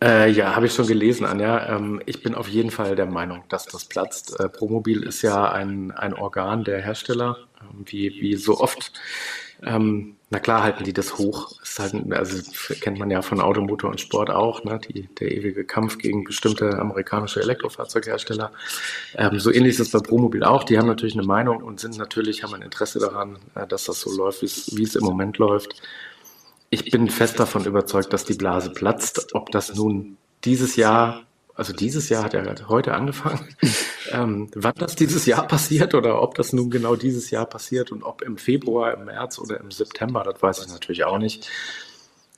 [0.00, 1.76] Äh, ja, habe ich schon gelesen, Anja.
[1.76, 4.38] Ähm, ich bin auf jeden Fall der Meinung, dass das platzt.
[4.38, 8.92] Äh, Promobil ist ja ein, ein Organ der Hersteller, ähm, wie, wie so oft.
[9.62, 11.60] Ähm, na klar halten die das hoch.
[11.62, 12.38] Ist halt, also
[12.80, 14.78] kennt man ja von Automotor und Sport auch, ne?
[14.88, 18.52] die, der ewige Kampf gegen bestimmte amerikanische Elektrofahrzeughersteller.
[19.16, 20.62] Ähm, so ähnlich ist es bei Promobil auch.
[20.62, 24.00] Die haben natürlich eine Meinung und sind natürlich, haben ein Interesse daran, äh, dass das
[24.02, 25.82] so läuft, wie es im Moment läuft.
[26.70, 29.34] Ich bin fest davon überzeugt, dass die Blase platzt.
[29.34, 31.22] Ob das nun dieses Jahr,
[31.54, 33.48] also dieses Jahr hat ja heute angefangen,
[34.12, 38.02] ähm, wann das dieses Jahr passiert oder ob das nun genau dieses Jahr passiert und
[38.02, 41.48] ob im Februar, im März oder im September, das weiß ich natürlich auch nicht.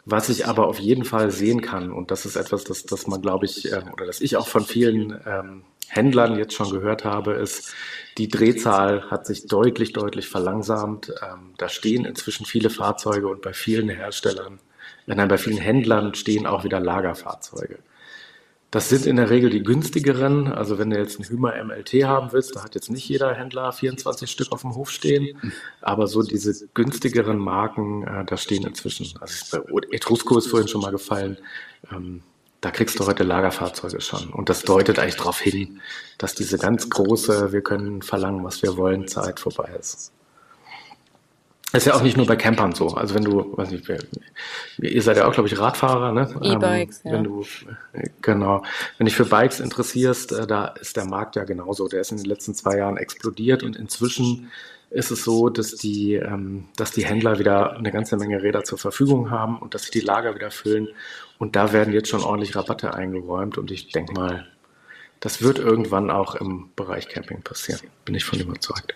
[0.06, 3.20] Was ich aber auf jeden Fall sehen kann, und das ist etwas, das, das man,
[3.20, 7.32] glaube ich, äh, oder das ich auch von vielen ähm, Händlern jetzt schon gehört habe,
[7.32, 7.74] ist,
[8.16, 11.12] die Drehzahl hat sich deutlich, deutlich verlangsamt.
[11.22, 14.60] Ähm, da stehen inzwischen viele Fahrzeuge und bei vielen Herstellern,
[15.06, 17.78] äh, nein, bei vielen Händlern stehen auch wieder Lagerfahrzeuge.
[18.70, 20.46] Das sind in der Regel die günstigeren.
[20.46, 23.72] Also wenn du jetzt einen Hümer MLT haben willst, da hat jetzt nicht jeder Händler
[23.72, 25.36] 24 Stück auf dem Hof stehen.
[25.80, 30.92] Aber so diese günstigeren Marken, äh, da stehen inzwischen, also Etrusco ist vorhin schon mal
[30.92, 31.36] gefallen,
[31.90, 32.22] ähm,
[32.60, 34.30] da kriegst du heute Lagerfahrzeuge schon.
[34.30, 35.80] Und das deutet eigentlich darauf hin,
[36.18, 40.12] dass diese ganz große, wir können verlangen, was wir wollen, Zeit vorbei ist.
[41.72, 42.88] Ist ja auch nicht nur bei Campern so.
[42.88, 43.88] Also wenn du, weiß nicht,
[44.78, 46.28] ihr seid ja auch, glaube ich, Radfahrer, ne?
[46.42, 47.30] E-Bikes, ähm, wenn ja.
[47.30, 47.44] du,
[48.22, 48.64] genau,
[48.98, 51.86] wenn dich für Bikes interessierst, äh, da ist der Markt ja genauso.
[51.86, 54.50] Der ist in den letzten zwei Jahren explodiert und inzwischen
[54.90, 58.78] ist es so, dass die, ähm, dass die Händler wieder eine ganze Menge Räder zur
[58.78, 60.88] Verfügung haben und dass sich die Lager wieder füllen.
[61.40, 63.56] Und da werden jetzt schon ordentlich Rabatte eingeräumt.
[63.56, 64.46] Und ich denke mal,
[65.20, 67.80] das wird irgendwann auch im Bereich Camping passieren.
[68.04, 68.94] Bin ich von überzeugt.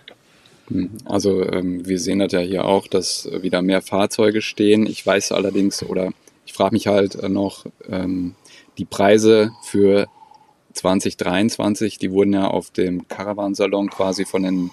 [0.67, 4.85] Hm, also ähm, wir sehen das ja hier auch, dass wieder mehr Fahrzeuge stehen.
[4.85, 6.11] Ich weiß allerdings oder
[6.45, 8.35] ich frage mich halt äh, noch, ähm,
[8.77, 10.05] die Preise für
[10.73, 14.69] 2023, die wurden ja auf dem Caravansalon quasi von den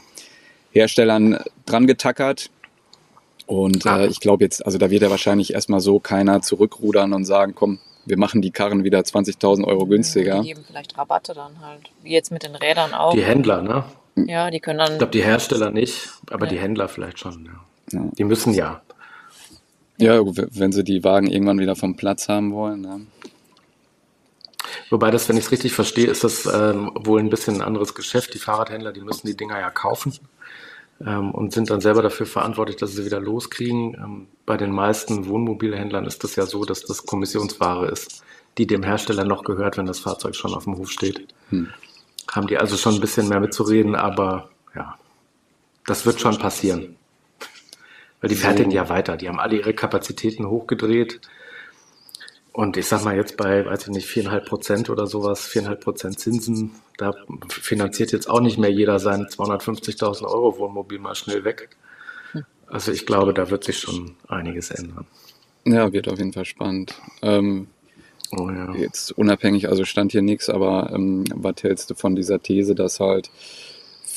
[0.72, 2.50] Herstellern dran getackert.
[3.52, 7.26] Und äh, ich glaube jetzt, also da wird ja wahrscheinlich erstmal so keiner zurückrudern und
[7.26, 10.40] sagen, komm, wir machen die Karren wieder 20.000 Euro günstiger.
[10.40, 13.12] Die geben vielleicht Rabatte dann halt, wie jetzt mit den Rädern auch.
[13.12, 13.84] Die Händler, ne?
[14.16, 14.92] Ja, die können dann.
[14.92, 16.52] Ich glaube, die Hersteller nicht, aber ja.
[16.52, 17.44] die Händler vielleicht schon.
[17.44, 17.98] Ja.
[17.98, 18.08] ja.
[18.16, 18.80] Die müssen ja.
[19.98, 22.80] Ja, wenn sie die Wagen irgendwann wieder vom Platz haben wollen.
[22.80, 23.02] Ne?
[24.88, 27.94] Wobei das, wenn ich es richtig verstehe, ist das ähm, wohl ein bisschen ein anderes
[27.94, 28.32] Geschäft.
[28.32, 30.14] Die Fahrradhändler, die müssen die Dinger ja kaufen
[31.06, 33.94] ähm, und sind dann selber dafür verantwortlich, dass sie sie wieder loskriegen.
[33.94, 38.22] Ähm, bei den meisten Wohnmobilhändlern ist das ja so, dass das Kommissionsware ist,
[38.58, 41.26] die dem Hersteller noch gehört, wenn das Fahrzeug schon auf dem Hof steht.
[41.50, 41.68] Hm.
[42.30, 44.96] Haben die also schon ein bisschen mehr mitzureden, aber ja,
[45.86, 46.96] das wird schon passieren.
[48.20, 49.16] Weil die fertigen ja weiter.
[49.16, 51.20] Die haben alle ihre Kapazitäten hochgedreht.
[52.52, 56.20] Und ich sag mal jetzt bei, weiß ich nicht, viereinhalb Prozent oder sowas, viereinhalb Prozent
[56.20, 57.14] Zinsen, da
[57.48, 61.70] finanziert jetzt auch nicht mehr jeder sein 250.000 Euro Wohnmobil mal schnell weg.
[62.66, 65.06] Also ich glaube, da wird sich schon einiges ändern.
[65.64, 66.94] Ja, wird auf jeden Fall spannend.
[67.22, 67.68] Ähm,
[68.36, 68.74] oh, ja.
[68.74, 73.00] Jetzt unabhängig, also stand hier nichts, aber ähm, was hältst du von dieser These, dass
[73.00, 73.30] halt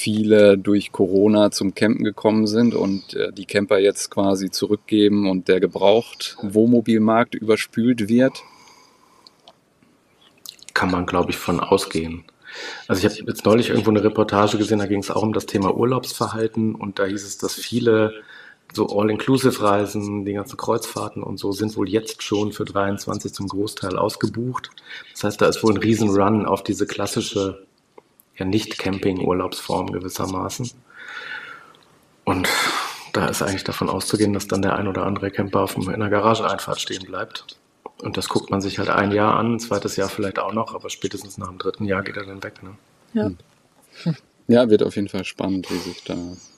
[0.05, 5.47] viele durch Corona zum Campen gekommen sind und äh, die Camper jetzt quasi zurückgeben und
[5.47, 8.43] der gebraucht Wohnmobilmarkt überspült wird?
[10.75, 12.23] Kann man, glaube ich, von ausgehen.
[12.87, 15.47] Also ich habe jetzt neulich irgendwo eine Reportage gesehen, da ging es auch um das
[15.47, 18.13] Thema Urlaubsverhalten und da hieß es, dass viele
[18.73, 23.97] so All-Inclusive-Reisen, die ganzen Kreuzfahrten und so sind wohl jetzt schon für 23 zum Großteil
[23.97, 24.69] ausgebucht.
[25.13, 27.65] Das heißt, da ist wohl ein Riesenrun auf diese klassische
[28.38, 30.71] ja nicht Camping-Urlaubsform gewissermaßen.
[32.24, 32.48] Und
[33.13, 36.10] da ist eigentlich davon auszugehen, dass dann der ein oder andere Camper auf in der
[36.10, 37.45] Garageneinfahrt stehen bleibt.
[38.02, 40.76] Und das guckt man sich halt ein Jahr an, ein zweites Jahr vielleicht auch noch,
[40.76, 42.62] aber spätestens nach dem dritten Jahr geht er dann weg.
[42.62, 42.71] Ne?
[43.13, 43.32] Ja.
[44.04, 44.15] Hm.
[44.48, 46.17] ja, wird auf jeden Fall spannend, wie sich da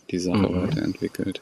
[0.10, 0.64] die Sache mhm.
[0.64, 1.42] weiterentwickelt.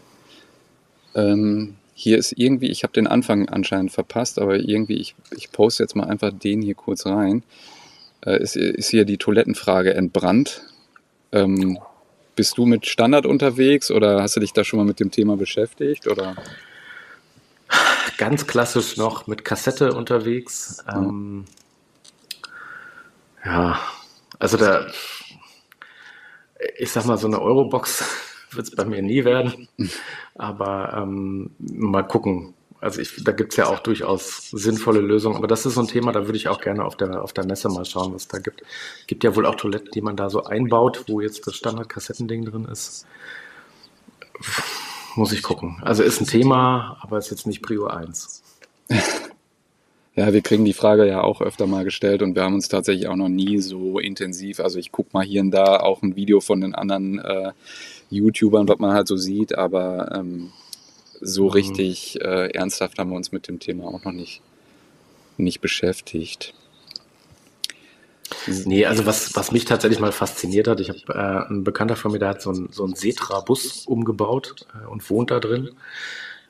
[1.14, 5.84] Ähm, hier ist irgendwie, ich habe den Anfang anscheinend verpasst, aber irgendwie, ich, ich poste
[5.84, 7.44] jetzt mal einfach den hier kurz rein
[8.26, 10.64] äh, ist, ist hier die Toilettenfrage entbrannt.
[11.32, 11.80] Ähm,
[12.36, 15.38] bist du mit Standard unterwegs oder hast du dich da schon mal mit dem Thema
[15.38, 16.08] beschäftigt?
[16.08, 16.36] Oder?
[18.18, 20.84] Ganz klassisch noch mit Kassette unterwegs.
[20.94, 21.46] Ähm,
[23.44, 23.80] ja,
[24.40, 24.88] also da,
[26.78, 28.04] ich sag mal, so eine Eurobox
[28.52, 29.68] wird es bei mir nie werden.
[30.36, 32.54] Aber ähm, mal gucken,
[32.86, 35.88] also ich, da gibt es ja auch durchaus sinnvolle Lösungen, aber das ist so ein
[35.88, 38.38] Thema, da würde ich auch gerne auf der, auf der Messe mal schauen, was da
[38.38, 38.62] gibt.
[39.08, 42.66] Gibt ja wohl auch Toiletten, die man da so einbaut, wo jetzt das Standard-Kassettending drin
[42.66, 43.08] ist.
[45.16, 45.82] Muss ich gucken.
[45.82, 48.44] Also ist ein Thema, aber ist jetzt nicht Prio 1.
[50.18, 53.10] Ja, wir kriegen die Frage ja auch öfter mal gestellt und wir haben uns tatsächlich
[53.10, 56.40] auch noch nie so intensiv, also ich gucke mal hier und da auch ein Video
[56.40, 57.52] von den anderen äh,
[58.12, 60.54] YouTubern, was man halt so sieht, aber ähm,
[61.22, 61.50] so mhm.
[61.52, 64.42] richtig äh, ernsthaft haben wir uns mit dem Thema auch noch nicht,
[65.38, 66.54] nicht beschäftigt.
[68.66, 72.12] Nee, also was, was mich tatsächlich mal fasziniert hat, ich habe äh, ein Bekannter von
[72.12, 75.72] mir, der hat so einen so einen Setra-Bus umgebaut äh, und wohnt da drin.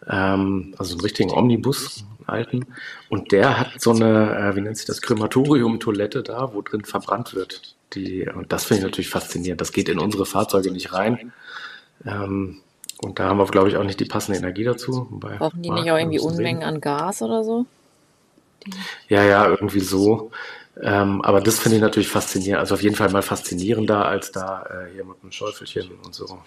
[0.07, 2.65] Ähm, also einen richtigen Omnibus, einen alten.
[3.09, 7.33] Und der hat so eine, äh, wie nennt sich das, Krematorium-Toilette da, wo drin verbrannt
[7.33, 7.75] wird.
[7.93, 9.61] Die, und das finde ich natürlich faszinierend.
[9.61, 11.33] Das geht in unsere Fahrzeuge nicht rein.
[12.05, 12.61] Ähm,
[13.01, 15.07] und da haben wir, glaube ich, auch nicht die passende Energie dazu.
[15.19, 17.65] Brauchen die nicht auch irgendwie Unmengen an Gas oder so?
[18.65, 18.71] Die
[19.13, 20.31] ja, ja, irgendwie so.
[20.81, 22.59] Ähm, aber das finde ich natürlich faszinierend.
[22.59, 26.39] Also auf jeden Fall mal faszinierender als da äh, hier mit dem Schäufelchen und so.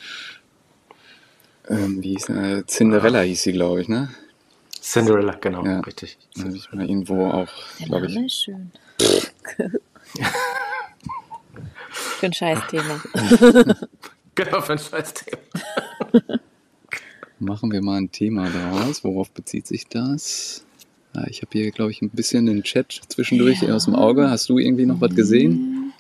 [1.69, 4.11] Ähm, wie hieß äh, Cinderella hieß sie, glaube ich, ne?
[4.81, 5.81] Cinderella, genau, Ja.
[5.81, 6.19] richtig.
[6.39, 7.49] Habe ich mal irgendwo auch,
[7.85, 8.17] glaube ich.
[8.17, 8.71] Ist schön.
[11.91, 13.01] Für ein Scheißthema.
[14.39, 15.39] Genau, für ein Scheißthema.
[17.41, 19.03] Machen wir mal ein Thema daraus.
[19.03, 20.65] Worauf bezieht sich das?
[21.13, 23.75] Ah, ich habe hier, glaube ich, ein bisschen den Chat zwischendurch Ja.
[23.75, 24.31] aus dem Auge.
[24.31, 25.93] Hast du irgendwie noch was gesehen?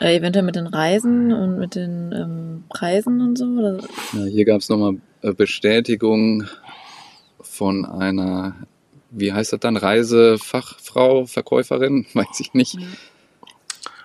[0.00, 3.44] Äh, eventuell mit den Reisen und mit den ähm, Preisen und so.
[3.46, 3.78] Oder?
[4.14, 4.96] Ja, hier gab es nochmal
[5.36, 6.44] Bestätigung
[7.40, 8.56] von einer,
[9.10, 12.78] wie heißt das dann, Reisefachfrau, Verkäuferin, weiß ich nicht.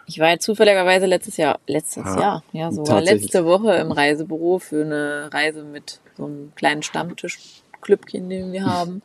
[0.08, 2.20] Ich war ja zufälligerweise letztes Jahr, letztes Ja.
[2.20, 8.30] Jahr, ja, so letzte Woche im Reisebüro für eine Reise mit so einem kleinen Stammtisch-Klüppchen,
[8.30, 9.02] den wir haben.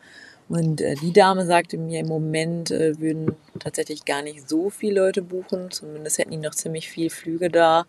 [0.48, 5.00] Und äh, die Dame sagte mir, im Moment äh, würden tatsächlich gar nicht so viele
[5.00, 5.70] Leute buchen.
[5.70, 7.86] Zumindest hätten die noch ziemlich viel Flüge da.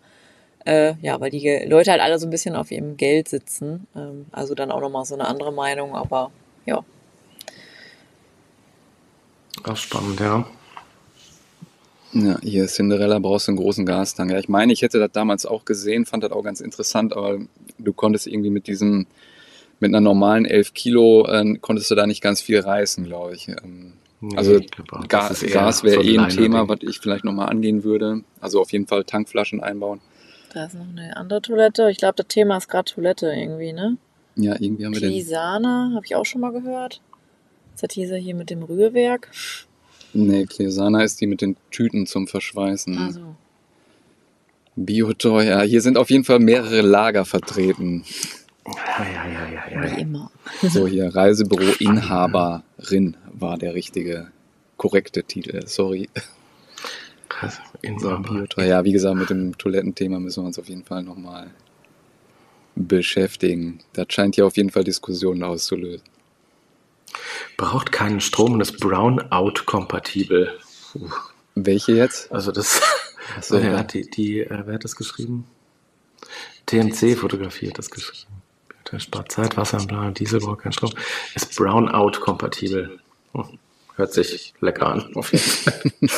[0.64, 3.88] Äh, ja, weil die Leute halt alle so ein bisschen auf ihrem Geld sitzen.
[3.96, 5.96] Ähm, also dann auch nochmal so eine andere Meinung.
[5.96, 6.30] Aber
[6.64, 6.84] ja,
[9.64, 10.44] Auch spannend, ja.
[12.12, 14.30] Ja, hier Cinderella brauchst du einen großen Gastank.
[14.30, 17.38] Ja, ich meine, ich hätte das damals auch gesehen, fand das auch ganz interessant, aber
[17.78, 19.06] du konntest irgendwie mit diesem,
[19.80, 23.48] mit einer normalen 11 Kilo, äh, konntest du da nicht ganz viel reißen, glaube ich.
[23.48, 26.28] Ähm, Nee, also ich glaub Gas wäre so eh ein.
[26.28, 28.22] Thema, was ich vielleicht nochmal angehen würde.
[28.40, 30.00] Also auf jeden Fall Tankflaschen einbauen.
[30.54, 31.90] da ist noch eine andere Toilette.
[31.90, 33.96] Ich glaube, das Thema ist gerade Toilette irgendwie, ne?
[34.36, 35.10] Ja, irgendwie haben wir den.
[35.10, 37.00] Pisana, habe ich auch schon mal gehört.
[37.72, 39.28] Das hat dieser hier mit dem Rührwerk.
[40.14, 42.98] Nee, Cleosana ist die mit den Tüten zum Verschweißen.
[42.98, 43.36] Also,
[44.76, 48.04] Biotoy, ja, hier sind auf jeden Fall mehrere Lager vertreten.
[48.66, 49.96] Ja, ja, ja, ja, ja.
[49.96, 50.30] wie immer.
[50.62, 54.28] So hier, Reisebüro Inhaberin war der richtige,
[54.76, 55.66] korrekte Titel.
[55.66, 56.08] Sorry.
[57.28, 57.60] Krass.
[57.82, 58.46] Inhaber.
[58.64, 61.50] Ja, wie gesagt, mit dem Toilettenthema müssen wir uns auf jeden Fall nochmal
[62.74, 63.80] beschäftigen.
[63.92, 66.06] Das scheint ja auf jeden Fall Diskussionen auszulösen.
[67.56, 70.58] Braucht keinen Strom und ist Brownout-kompatibel.
[71.54, 72.30] Welche jetzt?
[72.32, 72.80] Also das,
[73.36, 73.82] Achso, ja, ja.
[73.82, 75.46] die, die äh, wer hat das geschrieben?
[76.66, 78.32] TMC-Fotografie hat das geschrieben.
[78.90, 80.92] Der spart Zeit, Wasser, bla, Diesel braucht keinen Strom.
[81.34, 82.98] Ist Brownout-kompatibel.
[83.32, 83.58] Hm.
[83.96, 85.82] Hört sich lecker an, auf jeden Fall.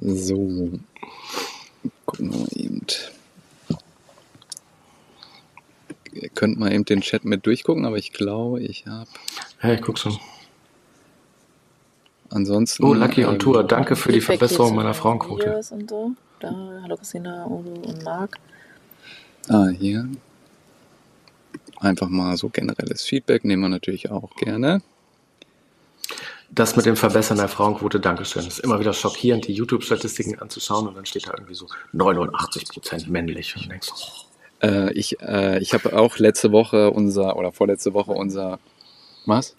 [0.00, 0.70] So.
[2.06, 2.86] Gucken wir mal eben.
[6.12, 9.08] Ihr könnt mal eben den Chat mit durchgucken, aber ich glaube, ich habe
[9.62, 10.18] Ja, ich guck schon.
[12.30, 12.84] ansonsten.
[12.84, 13.64] Oh, Lucky on ähm, Tour.
[13.64, 15.60] Danke für die Verbesserung meiner Frauenquote.
[15.70, 16.12] Und so.
[16.40, 18.38] Da, hallo Christina, Udo und Marc.
[19.48, 20.08] Ah, hier.
[21.80, 24.82] Einfach mal so generelles Feedback nehmen wir natürlich auch gerne.
[26.50, 28.42] Das mit dem Verbessern der Frauenquote, Dankeschön.
[28.42, 33.08] Es ist immer wieder schockierend, die YouTube-Statistiken anzuschauen und dann steht da irgendwie so 89%
[33.10, 33.54] männlich.
[33.54, 34.27] Und du denkst, oh,
[34.62, 38.58] Äh, ich äh, ich habe auch letzte Woche unser, oder vorletzte Woche unser,
[39.26, 39.54] was?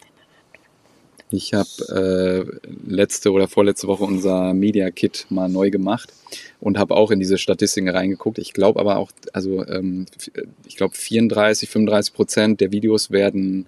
[1.31, 6.11] Ich habe äh, letzte oder vorletzte Woche unser Media Kit mal neu gemacht
[6.59, 8.39] und habe auch in diese Statistiken reingeguckt.
[8.39, 10.31] Ich glaube aber auch, also ähm, f-
[10.65, 13.67] ich glaube 34, 35 Prozent der Videos werden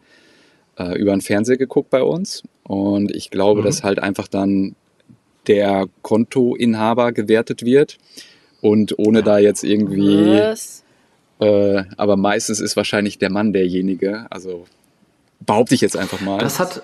[0.80, 3.66] äh, über den Fernseher geguckt bei uns und ich glaube, Mhm.
[3.66, 4.76] dass halt einfach dann
[5.46, 8.00] der Kontoinhaber gewertet wird
[8.62, 10.84] und ohne da jetzt irgendwie Was?
[11.42, 14.28] Äh, aber meistens ist wahrscheinlich der Mann derjenige.
[14.30, 14.68] Also
[15.40, 16.38] behaupte ich jetzt einfach mal.
[16.38, 16.84] Das hat,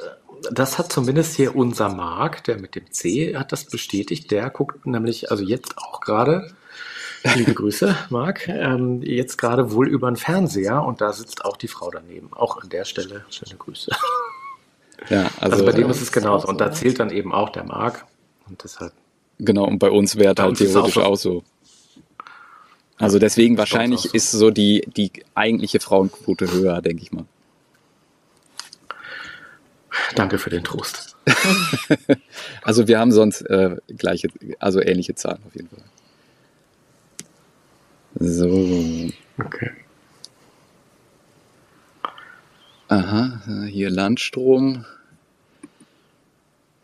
[0.51, 4.31] das hat zumindest hier unser Marc, der mit dem C hat das bestätigt.
[4.31, 6.51] Der guckt nämlich, also jetzt auch gerade,
[7.35, 11.67] liebe Grüße, Marc, ähm, jetzt gerade wohl über den Fernseher und da sitzt auch die
[11.67, 12.29] Frau daneben.
[12.33, 13.91] Auch an der Stelle schöne Grüße.
[15.09, 16.47] ja, also, Also, bei dem äh, ist es genauso.
[16.47, 18.05] Und da zählt dann eben auch der Marc.
[18.49, 18.93] Und deshalb,
[19.37, 19.65] genau.
[19.65, 21.43] Und bei uns wäre halt theoretisch auch auch so.
[22.97, 24.09] Also deswegen wahrscheinlich so.
[24.13, 27.25] ist so die die eigentliche Frauenquote höher, denke ich mal.
[30.15, 31.15] danke für den Trost.
[32.63, 34.27] Also wir haben sonst äh, gleiche,
[34.59, 35.83] also ähnliche Zahlen auf jeden Fall.
[38.19, 39.71] So, Okay.
[42.87, 44.85] aha, hier Landstrom.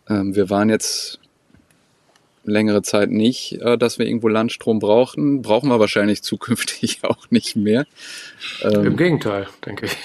[0.08, 1.20] Ähm, wir waren jetzt
[2.44, 5.42] längere Zeit nicht, äh, dass wir irgendwo Landstrom brauchten.
[5.42, 7.86] Brauchen wir wahrscheinlich zukünftig auch nicht mehr.
[8.62, 9.98] Im Ähm, Gegenteil, denke ich.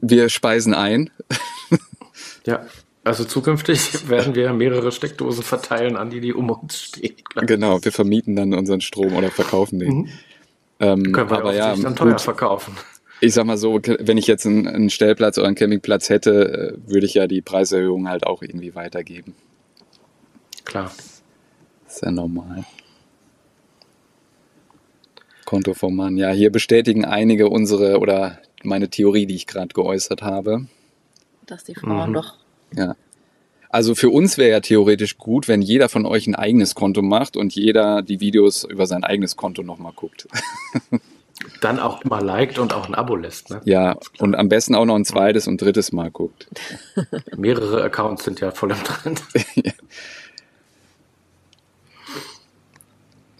[0.00, 1.10] wir speisen ein.
[2.46, 2.64] Ja,
[3.04, 7.16] also zukünftig werden wir mehrere Steckdosen verteilen an die, die um uns stehen.
[7.34, 9.94] Genau, wir vermieten dann unseren Strom oder verkaufen den.
[9.94, 10.08] Mhm.
[10.80, 12.74] Ähm, Können wir aber ja, dann teuer gut, verkaufen.
[13.20, 16.90] ich sag mal so, wenn ich jetzt einen, einen Stellplatz oder einen Campingplatz hätte, äh,
[16.90, 19.34] würde ich ja die Preiserhöhung halt auch irgendwie weitergeben.
[20.70, 20.90] Klar.
[21.86, 22.64] Ist ja normal.
[25.44, 26.16] Konto vom Mann.
[26.16, 30.66] Ja, hier bestätigen einige unsere oder meine Theorie, die ich gerade geäußert habe.
[31.46, 32.14] Dass die Frauen Mhm.
[32.14, 32.34] doch.
[32.74, 32.94] Ja.
[33.68, 37.36] Also für uns wäre ja theoretisch gut, wenn jeder von euch ein eigenes Konto macht
[37.36, 40.28] und jeder die Videos über sein eigenes Konto nochmal guckt.
[41.62, 43.50] Dann auch mal liked und auch ein Abo lässt.
[43.50, 43.60] Ne?
[43.64, 46.48] Ja, und am besten auch noch ein zweites und drittes Mal guckt.
[47.36, 49.22] Mehrere Accounts sind ja voll im Trend.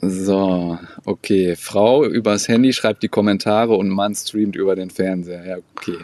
[0.00, 1.56] So, okay.
[1.56, 5.44] Frau übers Handy schreibt die Kommentare und Mann streamt über den Fernseher.
[5.46, 5.98] Ja, okay.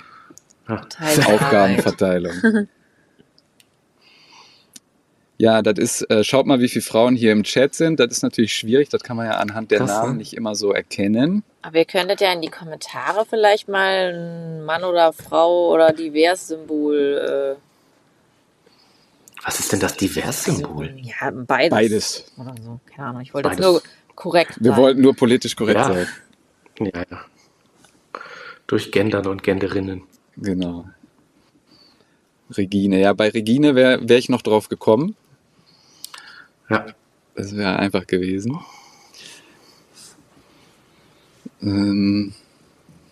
[0.66, 2.32] Teil Aufgabenverteilung.
[5.38, 8.00] Ja, das ist, äh, schaut mal, wie viele Frauen hier im Chat sind.
[8.00, 10.18] Das ist natürlich schwierig, das kann man ja anhand der Krass, Namen ne?
[10.18, 11.42] nicht immer so erkennen.
[11.60, 17.58] Aber ihr könntet ja in die Kommentare vielleicht mal ein Mann oder Frau oder Divers-Symbol.
[19.46, 20.96] Was ist denn das Divers-Symbol?
[21.02, 21.70] ja, beides.
[21.70, 22.32] Beides.
[22.36, 22.80] Oder so.
[22.86, 23.22] Keine Ahnung.
[23.22, 23.64] Ich wollte Beides.
[23.64, 23.80] nur
[24.16, 24.80] korrekt Wir sein.
[24.80, 25.86] wollten nur politisch korrekt Ja.
[25.92, 26.06] sein.
[26.80, 27.24] Ja, ja.
[28.66, 30.02] Durch Gendern und Genderinnen.
[30.36, 30.86] Genau.
[32.50, 33.00] Regine.
[33.00, 35.14] Ja, bei Regine wäre wär ich noch drauf gekommen.
[36.68, 36.86] Ja.
[37.36, 38.58] Das wäre einfach gewesen.
[41.62, 42.34] Ähm,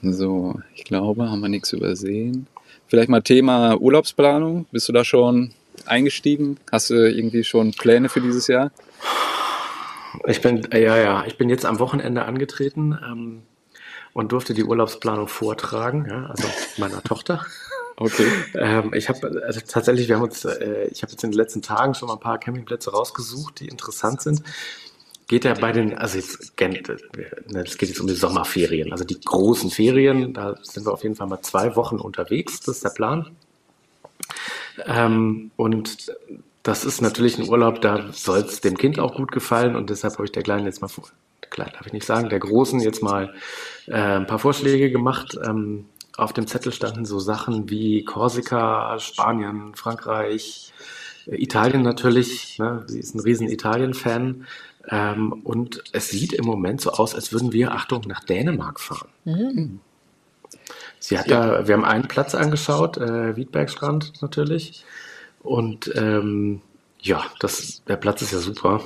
[0.03, 2.47] so, ich glaube, haben wir nichts übersehen.
[2.89, 4.67] Vielleicht mal Thema Urlaubsplanung.
[4.73, 5.53] Bist du da schon
[5.87, 6.59] eingestiegen?
[6.71, 8.71] Hast du irgendwie schon Pläne für dieses Jahr?
[10.27, 13.43] Ich bin, ja, ja, ich bin jetzt am Wochenende angetreten ähm,
[14.13, 17.45] und durfte die Urlaubsplanung vortragen, ja, also meiner Tochter.
[17.97, 18.27] Okay.
[18.55, 21.63] Ähm, ich habe also tatsächlich, wir haben uns, äh, ich habe jetzt in den letzten
[21.63, 24.43] Tagen schon mal ein paar Campingplätze rausgesucht, die interessant sind.
[25.29, 29.21] Geht ja bei den, also jetzt, ne, es geht jetzt um die Sommerferien, also die
[29.21, 32.91] großen Ferien, da sind wir auf jeden Fall mal zwei Wochen unterwegs, das ist der
[32.91, 33.31] Plan.
[34.87, 36.13] Ähm, und
[36.63, 40.15] das ist natürlich ein Urlaub, da soll es dem Kind auch gut gefallen und deshalb
[40.15, 41.05] habe ich der Kleinen jetzt mal vor,
[41.43, 43.35] der Kleinen darf ich nicht sagen, der Großen jetzt mal
[43.87, 45.39] äh, ein paar Vorschläge gemacht.
[45.45, 50.73] Ähm, auf dem Zettel standen so Sachen wie Korsika, Spanien, Frankreich,
[51.27, 52.59] äh, Italien natürlich.
[52.59, 52.85] Ne?
[52.87, 54.47] Sie ist ein riesen Italien-Fan.
[54.89, 59.09] Ähm, und es sieht im Moment so aus, als würden wir, Achtung, nach Dänemark fahren.
[59.25, 59.81] Mhm.
[61.07, 64.87] Sie hat da, wir haben einen Platz angeschaut, äh, Wiedbergstrand natürlich.
[65.43, 66.63] Und ähm,
[66.99, 68.81] ja, das, der Platz ist ja super.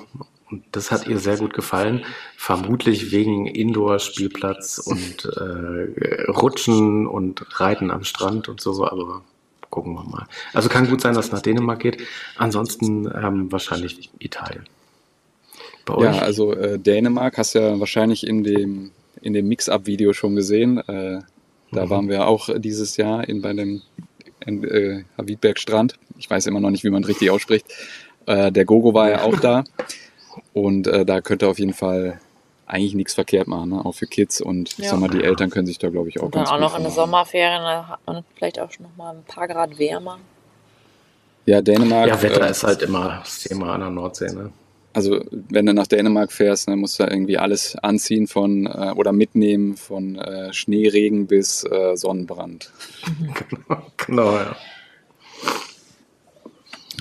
[0.51, 2.05] Und das hat ihr sehr gut gefallen.
[2.37, 9.23] Vermutlich wegen Indoor-Spielplatz und äh, Rutschen und Reiten am Strand und so, aber
[9.71, 10.27] gucken wir mal.
[10.55, 12.03] Also kann gut sein, dass es nach Dänemark geht.
[12.37, 14.65] Ansonsten ähm, wahrscheinlich Italien.
[15.85, 16.17] Bei euch?
[16.17, 18.91] Ja, also äh, Dänemark hast du ja wahrscheinlich in dem,
[19.23, 20.79] in dem Mix-Up-Video schon gesehen.
[20.79, 21.21] Äh,
[21.73, 21.91] da Mhm.
[21.91, 23.83] waren wir auch dieses Jahr in, bei dem
[24.47, 25.05] in, äh,
[25.57, 25.99] Strand.
[26.19, 27.67] Ich weiß immer noch nicht, wie man richtig ausspricht.
[28.27, 29.65] Äh, der Gogo war ja auch da.
[30.53, 32.21] Und äh, da könnte auf jeden Fall
[32.67, 33.85] eigentlich nichts verkehrt machen, ne?
[33.85, 34.41] auch für Kids.
[34.41, 34.91] Und ich Ja.
[34.91, 36.63] sag mal, die Eltern können sich da, glaube ich, auch Und dann ganz auch gut
[36.63, 36.93] noch in der.
[36.93, 40.19] Sommerferien, da hat man vielleicht auch schon noch mal ein paar Grad wärmer.
[41.47, 42.09] Ja, Dänemark.
[42.09, 44.31] ja, Wetter äh, ist halt immer das Thema an der Nordsee.
[44.33, 44.53] Ne?
[44.95, 49.13] Also wenn du nach Dänemark fährst, dann musst du irgendwie alles anziehen von äh, oder
[49.13, 52.73] mitnehmen von äh, Schneeregen bis äh, Sonnenbrand.
[54.07, 54.57] genau, ja.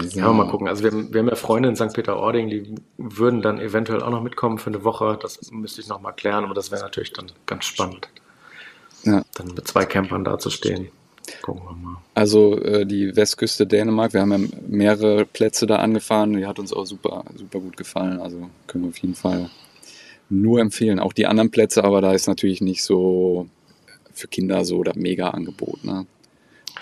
[0.10, 0.20] So.
[0.20, 0.68] Ja, mal gucken.
[0.68, 1.92] Also wir, haben- wir haben ja Freunde in St.
[1.94, 5.18] Peter-Ording, die würden dann eventuell auch noch mitkommen für eine Woche.
[5.20, 8.08] Das müsste ich noch mal klären, aber das wäre natürlich dann ganz spannend,
[9.04, 9.24] Ja.
[9.36, 10.90] dann mit zwei Campern da zu stehen.
[11.42, 11.98] Gucken wir mal.
[12.14, 16.74] Also äh, die Westküste Dänemark, wir haben ja mehrere Plätze da angefahren, die hat uns
[16.74, 18.20] auch super, super gut gefallen.
[18.20, 19.50] Also können wir auf jeden Fall
[20.30, 21.00] nur empfehlen.
[21.00, 23.48] Auch die anderen Plätze, aber da ist natürlich nicht so
[24.14, 25.84] für Kinder so das mega Angebot.
[25.84, 26.06] Ne?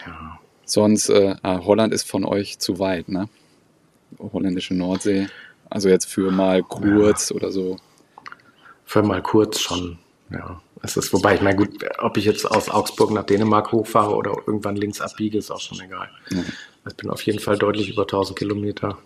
[0.05, 0.39] Ja.
[0.65, 3.29] Sonst, äh, ah, Holland ist von euch zu weit, ne?
[4.19, 5.27] Holländische Nordsee.
[5.69, 7.77] Also jetzt für mal kurz oder so.
[8.85, 9.99] Für mal kurz schon,
[10.31, 10.61] ja.
[10.85, 14.35] Es ist, wobei ich meine, gut, ob ich jetzt aus Augsburg nach Dänemark hochfahre oder
[14.45, 16.09] irgendwann links abbiege, ist auch schon egal.
[16.29, 16.43] Ja.
[16.87, 18.97] Ich bin auf jeden Fall deutlich über 1000 Kilometer.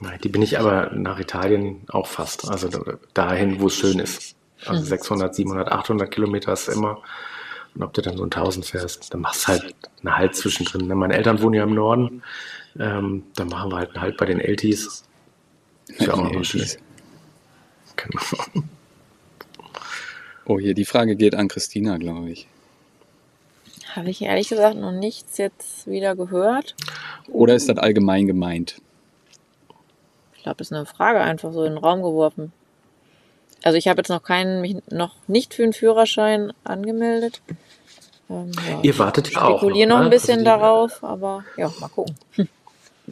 [0.00, 2.46] Nein, Die bin ich aber nach Italien auch fast.
[2.50, 2.68] Also
[3.14, 4.34] dahin, wo es schön ist.
[4.66, 6.98] Also 600, 700, 800 Kilometer ist immer.
[7.74, 10.86] Und ob du dann so 1000 fährst, dann machst du halt einen Halt zwischendrin.
[10.88, 10.94] ne?
[10.94, 12.22] Meine Eltern wohnen ja im Norden.
[12.78, 15.04] Ähm, dann machen wir halt einen Halt bei den Eltis.
[15.88, 16.48] Ist ja auch Eltis.
[16.48, 16.78] schlecht.
[17.96, 18.66] Genau.
[20.44, 22.48] Oh, hier, die Frage geht an Christina, glaube ich.
[23.94, 26.74] Habe ich ehrlich gesagt noch nichts jetzt wieder gehört.
[27.28, 28.80] Oder ist das allgemein gemeint?
[30.34, 32.52] Ich glaube, das ist eine Frage einfach so in den Raum geworfen.
[33.62, 37.42] Also ich habe jetzt noch keinen, mich noch nicht für einen Führerschein angemeldet.
[38.28, 38.80] Ähm, ja.
[38.82, 39.58] Ihr wartet ja auch.
[39.58, 40.04] spekuliere noch ne?
[40.04, 42.16] ein bisschen Also die- darauf, aber ja, mal gucken.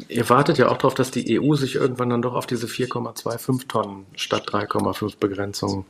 [0.08, 3.68] Ihr wartet ja auch darauf, dass die EU sich irgendwann dann doch auf diese 4,25
[3.68, 5.84] Tonnen statt 3,5 Begrenzung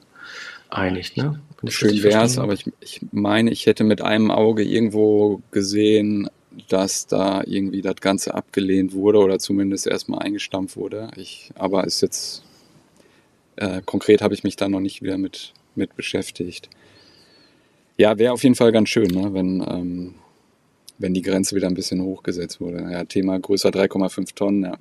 [0.71, 1.17] einigt.
[1.17, 1.41] Ne?
[1.69, 6.31] Schön wäre es, aber ich, ich meine, ich hätte mit einem Auge irgendwo gesehen,
[6.69, 11.11] dass da irgendwie das Ganze abgelehnt wurde oder zumindest erstmal eingestampft wurde.
[11.17, 12.43] Ich, aber ist jetzt
[13.57, 16.71] äh, konkret habe ich mich da noch nicht wieder mit, mit beschäftigt.
[17.97, 19.35] Ja, wäre auf jeden Fall ganz schön, ne?
[19.35, 20.15] wenn, ähm,
[20.99, 22.91] wenn die Grenze wieder ein bisschen hochgesetzt wurde.
[22.91, 24.65] Ja, Thema größer 3,5 Tonnen.
[24.65, 24.79] Ja.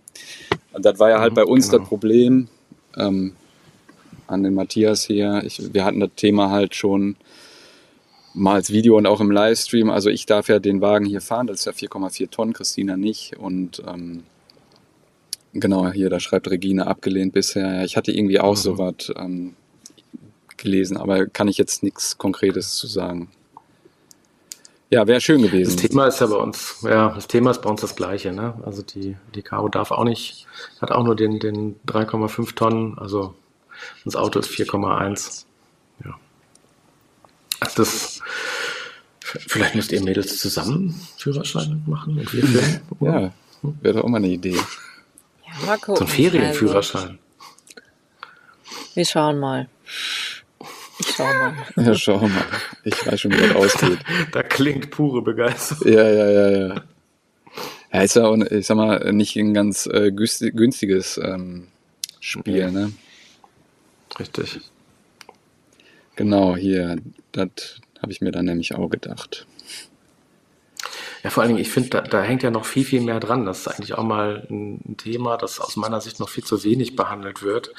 [0.71, 1.79] Und das war ja halt bei uns genau.
[1.79, 2.47] das Problem
[2.97, 3.33] ähm,
[4.29, 5.41] an den Matthias hier.
[5.45, 7.15] Ich, wir hatten das Thema halt schon
[8.33, 9.89] mal als Video und auch im Livestream.
[9.89, 13.37] Also ich darf ja den Wagen hier fahren, das ist ja 4,4 Tonnen, Christina nicht.
[13.37, 14.23] Und ähm,
[15.53, 17.83] genau, hier, da schreibt Regine abgelehnt bisher.
[17.83, 18.57] Ich hatte irgendwie auch mhm.
[18.57, 19.55] so was ähm,
[20.57, 23.29] gelesen, aber kann ich jetzt nichts Konkretes zu sagen.
[24.91, 25.75] Ja, wäre schön gewesen.
[25.75, 28.55] Das Thema ist ja bei uns, ja, das Thema ist bei uns das gleiche, ne?
[28.65, 30.47] Also die, die Caro darf auch nicht,
[30.81, 33.35] hat auch nur den, den 3,5 Tonnen, also
[34.05, 35.45] das Auto ist 4,1.
[36.05, 36.15] Ja.
[37.59, 38.21] Also das,
[39.21, 42.81] vielleicht müsst ihr Mädels zusammen Führerschein machen und wir filmen.
[43.01, 43.33] ja,
[43.81, 44.55] wäre doch auch mal eine Idee.
[44.55, 45.97] Ja, mal gucken.
[45.97, 47.01] So ein Ferienführerschein.
[47.01, 49.67] Also, wir schauen mal.
[50.99, 51.53] Ich schau mal.
[51.77, 52.45] Ja, schau mal.
[52.83, 53.99] Ich weiß schon, wie das ausgeht.
[54.31, 55.91] Da klingt pure Begeisterung.
[55.91, 56.83] Ja, ja, ja, ja.
[57.91, 61.67] Ja, ist ja auch, ich sag mal, nicht ein ganz äh, günstiges ähm,
[62.19, 62.71] Spiel, okay.
[62.71, 62.91] ne?
[64.17, 64.59] Richtig.
[66.15, 66.97] Genau, hier,
[67.31, 69.45] das habe ich mir dann nämlich auch gedacht.
[71.23, 73.45] Ja, vor allen Dingen, ich finde, da, da, hängt ja noch viel, viel mehr dran.
[73.45, 76.95] Das ist eigentlich auch mal ein Thema, das aus meiner Sicht noch viel zu wenig
[76.95, 77.73] behandelt wird.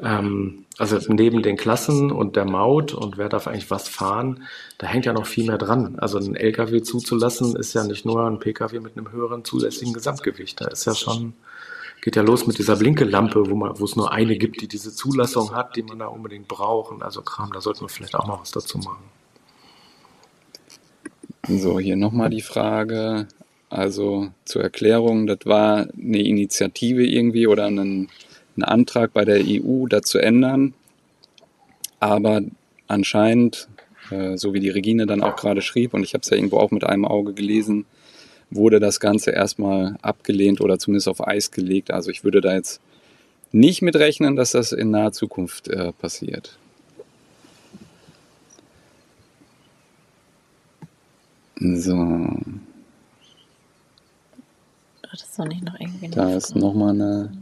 [0.00, 4.44] Ähm, also neben den Klassen und der Maut und wer darf eigentlich was fahren,
[4.78, 5.98] da hängt ja noch viel mehr dran.
[5.98, 10.60] Also ein LKW zuzulassen ist ja nicht nur ein PKW mit einem höheren zulässigen Gesamtgewicht.
[10.60, 11.32] Da ist ja schon,
[12.06, 14.94] geht ja los mit dieser Blinkelampe, wo man, wo es nur eine gibt, die diese
[14.94, 17.02] Zulassung hat, die man da unbedingt braucht.
[17.02, 19.02] also Kram, da sollten wir vielleicht auch mal was dazu machen.
[21.48, 23.26] So, hier nochmal die Frage.
[23.70, 28.08] Also zur Erklärung, das war eine Initiative irgendwie oder ein
[28.56, 30.74] einen Antrag bei der EU, das zu ändern.
[31.98, 32.40] Aber
[32.86, 33.66] anscheinend,
[34.12, 36.58] äh, so wie die Regine dann auch gerade schrieb, und ich habe es ja irgendwo
[36.58, 37.84] auch mit einem Auge gelesen,
[38.50, 41.90] wurde das Ganze erstmal abgelehnt oder zumindest auf Eis gelegt.
[41.90, 42.80] Also ich würde da jetzt
[43.52, 46.58] nicht mit rechnen, dass das in naher Zukunft äh, passiert.
[51.58, 52.28] So.
[55.02, 56.08] Das ist doch nicht noch irgendwie.
[56.08, 57.32] Da ist nochmal eine.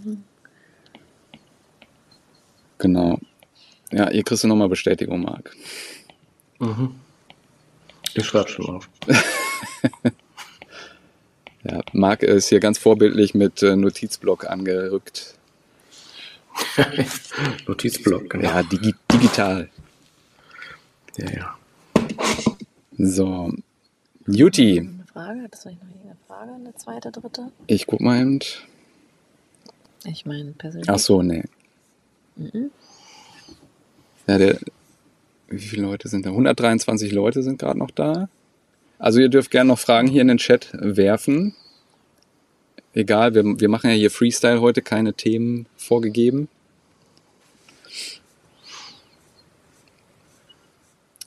[2.79, 3.19] Genau.
[3.91, 5.57] Ja, ihr kriegst nochmal Bestätigung, Marc.
[6.59, 6.95] Mhm.
[8.15, 8.89] Ich schreibe schon auf.
[11.65, 15.35] ja, Marc ist hier ganz vorbildlich mit äh, Notizblock angerückt.
[17.67, 18.45] Notizblock, genau.
[18.45, 19.69] Ja, digi digital.
[21.17, 21.59] Ja, ja.
[22.99, 23.53] So.
[24.27, 24.81] Juti.
[24.81, 25.43] Eine Frage?
[25.43, 26.53] Hattest du noch eine Frage?
[26.53, 27.51] Eine zweite, dritte?
[27.67, 28.41] Ich guck mal eben.
[30.05, 30.89] Ich meine persönlich.
[30.89, 31.45] Ach so, nee.
[32.37, 32.71] Mhm.
[34.27, 34.59] Ja, der,
[35.49, 36.31] wie viele Leute sind da?
[36.31, 38.29] 123 Leute sind gerade noch da.
[38.99, 41.55] Also ihr dürft gerne noch Fragen hier in den Chat werfen.
[42.95, 46.49] Egal, wir, wir machen ja hier Freestyle heute, keine Themen vorgegeben.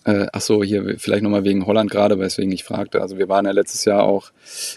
[0.05, 3.01] Äh, ach so, hier vielleicht nochmal wegen Holland gerade, weswegen ich fragte.
[3.01, 4.31] Also wir waren ja letztes Jahr auch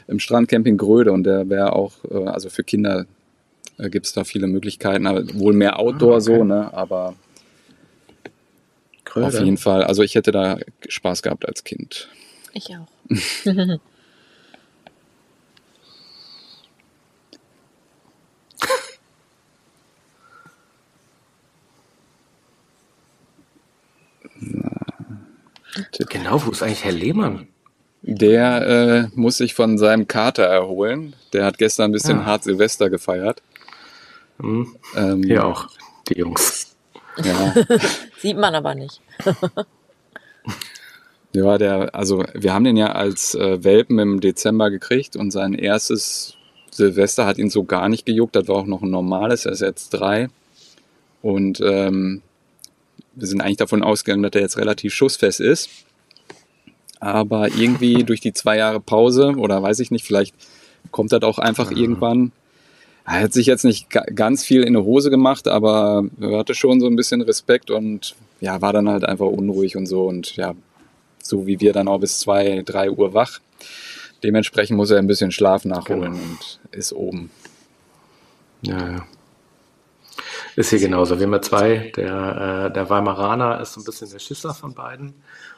[0.09, 3.07] im Strandcamping Gröde und der wäre auch, äh, also für Kinder
[3.79, 6.25] äh, gibt es da viele Möglichkeiten, aber wohl mehr Outdoor ah, okay.
[6.25, 6.75] so, ne?
[6.75, 7.15] Aber
[9.05, 9.29] Kröder.
[9.29, 9.85] auf jeden Fall.
[9.85, 12.09] Also ich hätte da Spaß gehabt als Kind.
[12.53, 12.89] Ich auch.
[26.09, 27.49] Genau, wo ist eigentlich Herr Lehmann?
[28.03, 31.15] Der äh, muss sich von seinem Kater erholen.
[31.33, 32.23] Der hat gestern ein bisschen ja.
[32.23, 32.27] Ah.
[32.27, 33.43] hart Silvester gefeiert.
[34.39, 34.77] Mhm.
[34.97, 35.67] Ähm, Hier auch,
[36.09, 36.77] die Jungs.
[37.23, 37.55] Ja.
[38.19, 39.01] Sieht man aber nicht.
[41.33, 45.55] ja, der, also wir haben den ja als äh, Welpen im Dezember gekriegt und sein
[45.55, 46.35] erstes
[46.71, 48.37] Silvester hat ihn so gar nicht gejuckt.
[48.37, 50.29] Das war auch noch ein normales, er ist jetzt drei.
[51.23, 52.23] Und ähm,
[53.15, 55.69] wir sind eigentlich davon ausgegangen, dass er jetzt relativ schussfest ist.
[56.99, 60.35] Aber irgendwie durch die zwei Jahre Pause oder weiß ich nicht, vielleicht
[60.91, 62.33] kommt das auch einfach irgendwann,
[63.05, 66.81] er hat sich jetzt nicht ganz viel in die Hose gemacht, aber er hatte schon
[66.81, 70.55] so ein bisschen Respekt und ja, war dann halt einfach unruhig und so und ja,
[71.31, 73.39] so wie wir dann auch bis zwei, drei Uhr wach.
[74.23, 76.25] Dementsprechend muss er ein bisschen Schlaf nachholen Genau.
[76.25, 77.31] und ist oben.
[78.63, 79.07] Ja, ja.
[80.57, 81.19] Ist hier genauso.
[81.19, 81.93] Wir haben ja zwei.
[81.97, 85.15] Der, äh, der Weimaraner ist so ein bisschen der Schisser von beiden.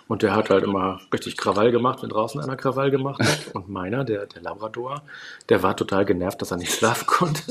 [0.07, 3.49] Und der hat halt immer richtig Krawall gemacht, wenn draußen einer Krawall gemacht hat.
[3.55, 5.03] Und meiner, der, der Labrador,
[5.49, 7.43] der war total genervt, dass er nicht schlafen konnte.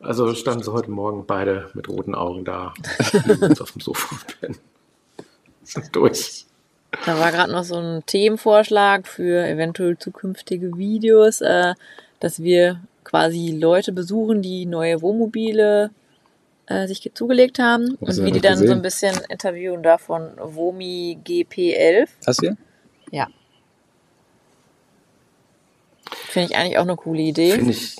[0.00, 2.74] Also standen sie heute Morgen beide mit roten Augen da,
[3.60, 4.60] auf dem Sofa und
[5.96, 6.46] durch.
[7.06, 11.74] Da war gerade noch so ein Themenvorschlag für eventuell zukünftige Videos, äh,
[12.18, 15.90] dass wir quasi Leute besuchen, die neue Wohnmobile
[16.66, 18.78] äh, sich ge- zugelegt haben Hast und du wie die dann so gesehen?
[18.78, 22.08] ein bisschen interviewen davon Womi GP11.
[22.24, 22.56] Das hier?
[23.10, 23.28] Ja.
[26.26, 27.52] Finde ich eigentlich auch eine coole Idee.
[27.52, 27.96] Finde ich,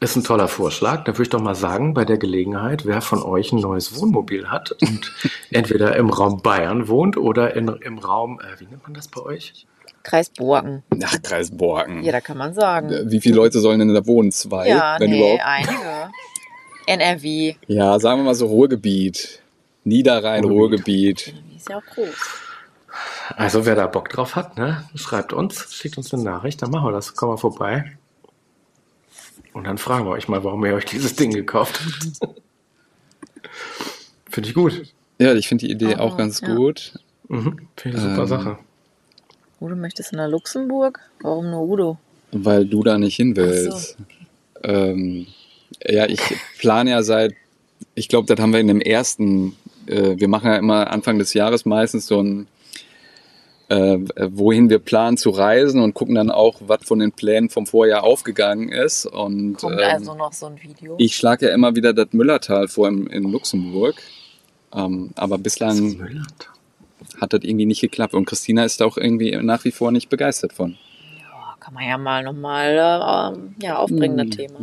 [0.00, 1.04] ist ein toller Vorschlag.
[1.04, 4.50] Da würde ich doch mal sagen, bei der Gelegenheit, wer von euch ein neues Wohnmobil
[4.50, 5.12] hat und
[5.50, 9.22] entweder im Raum Bayern wohnt oder in, im Raum, äh, wie nennt man das bei
[9.22, 9.66] euch?
[10.02, 10.84] Kreis Borken.
[11.02, 12.04] Ach, Kreis Borken.
[12.04, 12.92] Ja, da kann man sagen.
[12.92, 14.30] Äh, Wie viele Leute sollen denn da wohnen?
[14.30, 14.68] Zwei?
[14.68, 15.42] Ja, wenn nee, überhaupt?
[15.44, 16.10] einige.
[16.86, 17.54] NRW.
[17.66, 19.42] Ja, sagen wir mal so Ruhrgebiet.
[19.82, 21.26] Niederrhein, Ruhrgebiet.
[21.26, 21.34] Ruhrgebiet.
[21.50, 22.14] Die ist ja auch groß.
[23.36, 26.86] Also wer da Bock drauf hat, ne, schreibt uns, schickt uns eine Nachricht, dann machen
[26.86, 27.14] wir das.
[27.16, 27.96] Kommen wir vorbei.
[29.56, 31.80] Und dann fragen wir euch mal, warum ihr euch dieses Ding gekauft
[32.20, 32.34] habt.
[34.30, 34.82] Finde ich gut.
[35.18, 36.54] Ja, ich finde die Idee Oh, auch ganz ja.
[36.54, 36.92] gut.
[37.28, 37.60] Mhm.
[37.74, 38.58] Finde ich eine super Ähm, Sache.
[39.62, 41.00] Udo, möchtest du nach Luxemburg?
[41.22, 41.98] Warum nur Udo?
[42.32, 43.96] Weil du da nicht hin willst.
[44.62, 45.26] Ähm,
[45.88, 46.20] ja, ich
[46.58, 47.32] plane ja seit,
[47.94, 51.32] ich glaube, das haben wir in dem ersten, äh, wir machen ja immer Anfang des
[51.32, 52.46] Jahres meistens so ein,
[53.68, 53.98] äh,
[54.30, 58.04] wohin wir planen zu reisen und gucken dann auch, was von den Plänen vom Vorjahr
[58.04, 59.06] aufgegangen ist.
[59.06, 60.94] Und Kommt ähm, also noch so ein Video.
[60.98, 63.96] ich schlage ja immer wieder das Müllertal vor in, in Luxemburg.
[64.74, 66.50] Ähm, aber bislang Müllert.
[67.20, 68.14] hat das irgendwie nicht geklappt.
[68.14, 70.76] Und Christina ist da auch irgendwie nach wie vor nicht begeistert von.
[71.20, 74.58] Ja, kann man ja mal nochmal äh, ja, aufbringen, das Thema.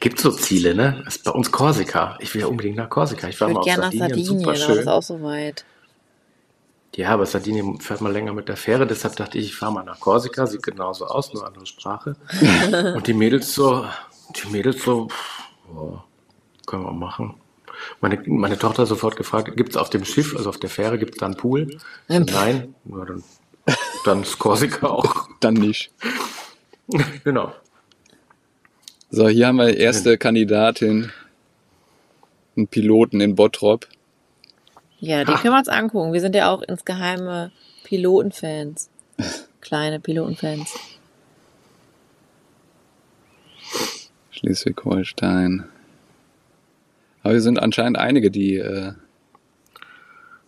[0.00, 1.00] Gibt so Ziele, ne?
[1.04, 2.18] Das ist bei uns Korsika.
[2.20, 3.28] Ich will ja unbedingt nach Korsika.
[3.28, 4.88] Ich war Ich mal würde auf gerne nach Sardinien, Sardinien, super aber das ist schön.
[4.88, 5.64] auch so weit.
[6.94, 9.84] Ja, aber Sardinien fährt man länger mit der Fähre, deshalb dachte ich, ich fahre mal
[9.84, 12.16] nach Korsika, sieht genauso aus, nur andere Sprache.
[12.94, 13.86] Und die Mädels so,
[14.36, 15.08] die Mädels so,
[15.72, 16.04] boah,
[16.66, 17.34] können wir machen.
[18.00, 20.98] Meine, meine Tochter hat sofort gefragt, gibt es auf dem Schiff, also auf der Fähre,
[20.98, 21.78] gibt es da einen Pool?
[22.08, 23.24] Nein, ja, dann,
[24.04, 25.28] dann ist Korsika auch.
[25.40, 25.90] Dann nicht.
[27.24, 27.52] genau.
[29.10, 31.10] So, hier haben wir die erste Kandidatin,
[32.56, 33.86] einen Piloten in Bottrop.
[35.04, 36.12] Ja, den können wir uns angucken.
[36.12, 37.50] Wir sind ja auch insgeheime
[37.82, 38.88] Pilotenfans.
[39.60, 40.72] Kleine Pilotenfans.
[44.30, 45.64] Schleswig-Holstein.
[47.24, 48.56] Aber wir sind anscheinend einige, die.
[48.58, 48.92] Äh,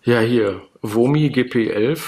[0.05, 1.99] Ja, hier, Womi GP11,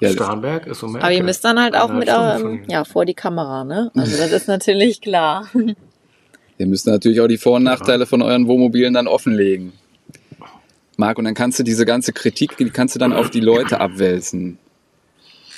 [0.00, 3.04] Ja, Starnberg ist um die Aber ihr müsst dann halt auch mit eurem, ja, vor
[3.04, 3.90] die Kamera, ne?
[3.96, 5.48] Also das ist natürlich klar.
[6.56, 9.72] wir müssen natürlich auch die Vor- und Nachteile von euren Wohnmobilen dann offenlegen.
[11.00, 13.80] Marc, und dann kannst du diese ganze Kritik, die kannst du dann auf die Leute
[13.80, 14.58] abwälzen.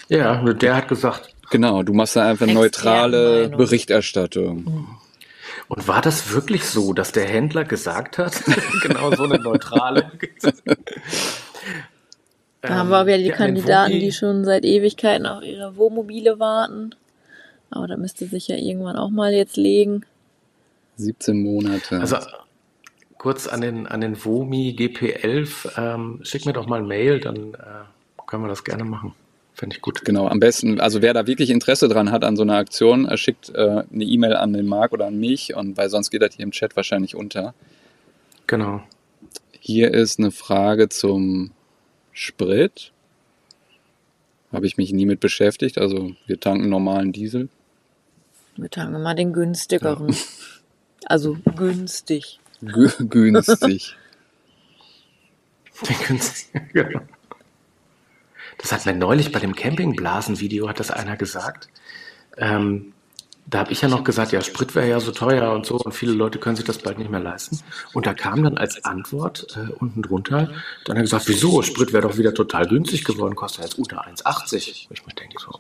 [0.09, 4.89] Ja, der hat gesagt, Genau, du machst da einfach neutrale Berichterstattung.
[5.69, 8.43] Und war das wirklich so, dass der Händler gesagt hat,
[8.83, 10.11] genau so eine neutrale?
[12.65, 16.39] Da haben wir auch wieder die ja, Kandidaten, die schon seit Ewigkeiten auf ihre Wohnmobile
[16.39, 16.95] warten.
[17.71, 20.07] Aber da müsste sich ja irgendwann auch mal jetzt legen.
[20.95, 21.99] 17 Monate.
[21.99, 22.19] Also
[23.23, 27.55] kurz an den, an den Womi GP11, ähm, schick mir doch mal ein Mail, dann
[27.55, 27.85] äh,
[28.27, 29.15] können wir das gerne machen.
[29.55, 30.05] Finde ich gut.
[30.05, 33.17] Genau, am besten, also wer da wirklich Interesse dran hat an so einer Aktion, er
[33.17, 36.35] schickt äh, eine E-Mail an den Marc oder an mich und weil sonst geht das
[36.35, 37.55] hier im Chat wahrscheinlich unter.
[38.49, 38.83] Genau.
[39.61, 41.53] Hier ist eine Frage zum
[42.11, 42.91] Sprit.
[44.53, 45.79] Habe ich mich nie mit beschäftigt.
[45.79, 47.49] Also wir tanken normalen Diesel.
[48.57, 50.13] Wir tanken mal den günstigeren.
[51.07, 52.41] Also günstig.
[52.63, 53.97] Gü günstig.
[56.73, 57.01] Genau.
[58.59, 61.69] Das hat mir neulich bei dem Campingblasen-Video, hat das einer gesagt.
[62.37, 62.93] Ähm,
[63.47, 65.93] da habe ich ja noch gesagt, ja, Sprit wäre ja so teuer und so und
[65.93, 67.59] viele Leute können sich das bald nicht mehr leisten.
[67.93, 70.47] Und da kam dann als Antwort äh, unten drunter,
[70.85, 74.07] dann hat er gesagt, wieso, Sprit wäre doch wieder total günstig geworden, kostet jetzt unter
[74.07, 74.87] 1,80.
[74.91, 75.59] Ich mir denke so,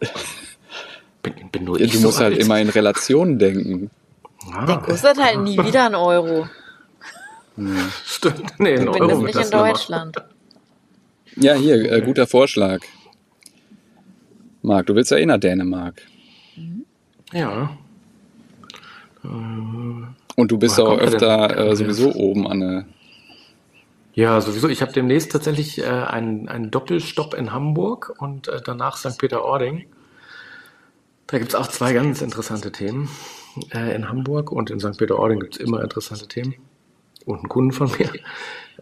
[1.22, 2.42] bin, bin nur Ja, ich du so musst halt alt?
[2.42, 3.90] immer in Relationen denken.
[4.52, 6.48] Ah, Der kostet halt nie wieder einen Euro.
[8.04, 8.58] stimmt.
[8.58, 9.50] Nee, ein Euro nicht in.
[9.50, 10.16] Deutschland.
[11.36, 12.80] Ja, hier, äh, guter Vorschlag.
[14.62, 16.02] Marc, du willst ja eh nach Dänemark.
[17.32, 17.76] Ja,
[19.24, 22.84] Und du bist auch er öfter äh, sowieso oben an der.
[24.14, 24.68] Ja, sowieso.
[24.68, 29.18] Ich habe demnächst tatsächlich äh, einen, einen Doppelstopp in Hamburg und äh, danach St.
[29.18, 29.86] Peter-Ording.
[31.28, 33.08] Da gibt es auch zwei ganz interessante Themen.
[33.72, 34.98] Äh, in Hamburg und in St.
[34.98, 36.54] Peter-Ording gibt es immer interessante Themen.
[37.26, 38.10] Und einen Kunden von mir.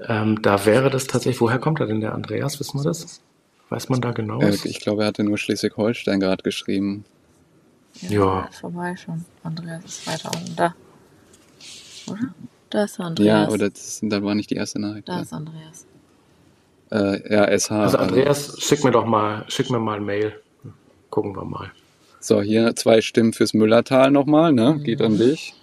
[0.09, 2.59] Ähm, da wäre das tatsächlich, woher kommt er denn, der Andreas?
[2.61, 3.20] Wissen wir das?
[3.68, 4.41] Weiß man da genau?
[4.41, 7.05] Äh, ich glaube, er hatte nur Schleswig-Holstein gerade geschrieben.
[8.03, 8.49] Ja.
[8.51, 9.24] Ist vorbei schon.
[9.43, 10.57] Andreas ist weiter unten.
[10.57, 10.74] Da.
[12.07, 12.34] Oder?
[12.70, 13.26] Da ist Andreas.
[13.26, 15.09] Ja, oder das, da war nicht die erste Nachricht.
[15.09, 15.86] Da ist Andreas.
[16.91, 17.70] Äh, ja, SH.
[17.70, 20.41] Also Andreas, schick mir doch mal, schick mir mal ein Mail.
[21.11, 21.70] Gucken wir mal.
[22.20, 24.80] So, hier zwei Stimmen fürs Müllertal nochmal, ne?
[24.84, 25.55] Geht an dich.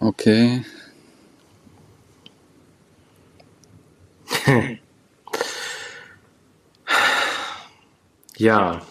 [0.00, 0.64] Okay.
[8.38, 8.82] Ja.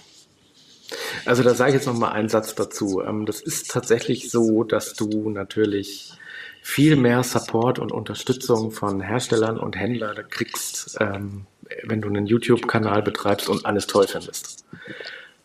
[1.25, 3.01] Also da sage ich jetzt noch mal einen Satz dazu.
[3.01, 6.13] Ähm, das ist tatsächlich so, dass du natürlich
[6.61, 11.45] viel mehr Support und Unterstützung von Herstellern und Händlern kriegst, ähm,
[11.83, 14.65] wenn du einen YouTube-Kanal betreibst und alles toll findest.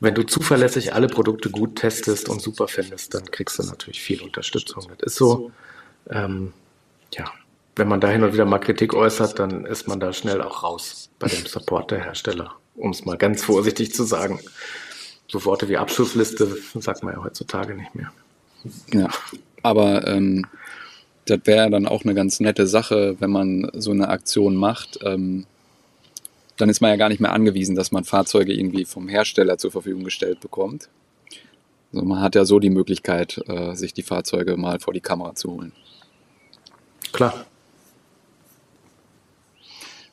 [0.02, 4.20] Wenn du zuverlässig alle Produkte gut testest und super findest, dann kriegst du natürlich viel
[4.20, 4.88] Unterstützung.
[4.98, 5.52] Das ist so,
[6.10, 6.52] ähm,
[7.14, 7.30] ja,
[7.76, 10.64] wenn man da hin und wieder mal Kritik äußert, dann ist man da schnell auch
[10.64, 14.40] raus bei dem Support der Hersteller, um es mal ganz vorsichtig zu sagen.
[15.28, 16.48] So Worte wie Abschlussliste
[16.80, 18.12] sagt man ja heutzutage nicht mehr.
[18.92, 19.08] Ja,
[19.62, 20.46] aber ähm,
[21.26, 24.98] das wäre dann auch eine ganz nette Sache, wenn man so eine Aktion macht.
[25.04, 25.46] Ähm,
[26.56, 29.70] dann ist man ja gar nicht mehr angewiesen, dass man Fahrzeuge irgendwie vom Hersteller zur
[29.70, 30.88] Verfügung gestellt bekommt.
[31.92, 35.34] Also man hat ja so die Möglichkeit, äh, sich die Fahrzeuge mal vor die Kamera
[35.34, 35.72] zu holen.
[37.12, 37.44] Klar.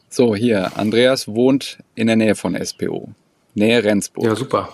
[0.10, 3.14] So, hier, Andreas wohnt in der Nähe von SPO.
[3.54, 4.26] Nähe Rendsburg.
[4.26, 4.74] Ja, super.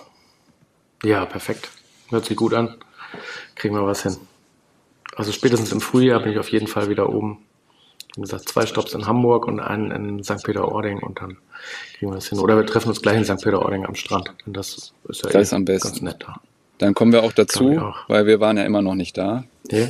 [1.04, 1.70] Ja, perfekt.
[2.08, 2.74] Hört sich gut an.
[3.54, 4.16] Kriegen wir was hin.
[5.14, 7.45] Also spätestens im Frühjahr bin ich auf jeden Fall wieder oben.
[8.16, 10.42] Wie gesagt, zwei Stops in Hamburg und einen in St.
[10.42, 11.36] Peter-Ording und dann
[11.98, 12.38] kriegen wir das hin.
[12.38, 13.42] Oder wir treffen uns gleich in St.
[13.42, 14.32] Peter-Ording am Strand.
[14.46, 15.88] Und das ist ja Das eh ist am besten.
[15.88, 16.40] ganz nett da.
[16.78, 18.08] Dann kommen wir auch dazu, auch.
[18.08, 19.44] weil wir waren ja immer noch nicht da.
[19.70, 19.86] Ja?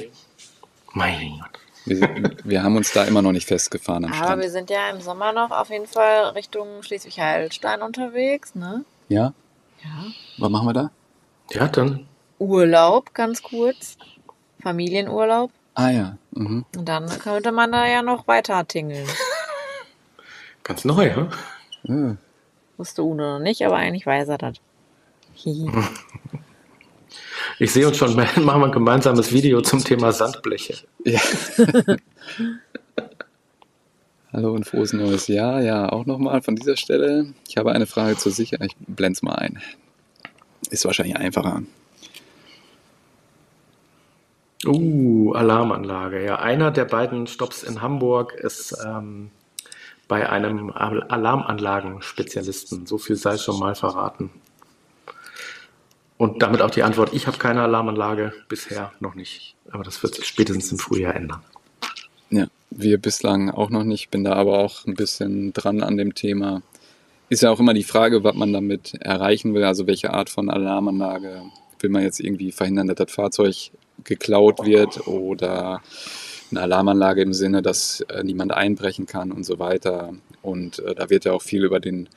[0.92, 1.50] Mein Gott.
[1.84, 4.42] Wir, wir haben uns da immer noch nicht festgefahren am Aber Strand.
[4.42, 8.84] wir sind ja im Sommer noch auf jeden Fall Richtung Schleswig-Holstein unterwegs, ne?
[9.08, 9.32] Ja?
[9.84, 9.90] Ja.
[10.38, 10.90] Was machen wir da?
[11.52, 12.06] Ja, dann.
[12.40, 13.96] Urlaub, ganz kurz.
[14.62, 15.52] Familienurlaub.
[15.76, 16.16] Ah ja.
[16.30, 16.64] Mhm.
[16.74, 19.06] Und dann könnte man da ja noch weiter tingeln.
[20.64, 21.28] Ganz neu, hm?
[21.84, 22.16] Ja.
[22.78, 24.56] Wusste Uno noch nicht, aber eigentlich weiß er das.
[27.58, 30.74] Ich sehe uns schon, machen wir ein gemeinsames Video zum Thema Sandbleche.
[31.04, 31.20] Ja.
[34.30, 35.62] Hallo und frohes neues Jahr.
[35.62, 37.32] Ja, auch nochmal von dieser Stelle.
[37.48, 38.72] Ich habe eine Frage zur Sicherheit.
[38.72, 39.62] Ich blende es mal ein.
[40.68, 41.62] Ist wahrscheinlich einfacher.
[44.66, 46.24] Uh, Alarmanlage.
[46.24, 49.30] Ja, einer der beiden Stops in Hamburg ist ähm,
[50.08, 52.86] bei einem Al- Alarmanlagenspezialisten.
[52.86, 54.30] So viel sei schon mal verraten.
[56.18, 59.54] Und damit auch die Antwort, ich habe keine Alarmanlage, bisher noch nicht.
[59.70, 61.42] Aber das wird sich spätestens im Frühjahr ändern.
[62.30, 64.10] Ja, wir bislang auch noch nicht.
[64.10, 66.62] Bin da aber auch ein bisschen dran an dem Thema.
[67.28, 69.64] Ist ja auch immer die Frage, was man damit erreichen will.
[69.64, 71.42] Also welche Art von Alarmanlage
[71.80, 73.70] will man jetzt irgendwie verhindern, dass das Fahrzeug
[74.06, 75.82] geklaut wird oder
[76.50, 80.14] eine Alarmanlage im Sinne, dass äh, niemand einbrechen kann und so weiter.
[80.42, 82.08] Und äh, da wird ja auch viel über den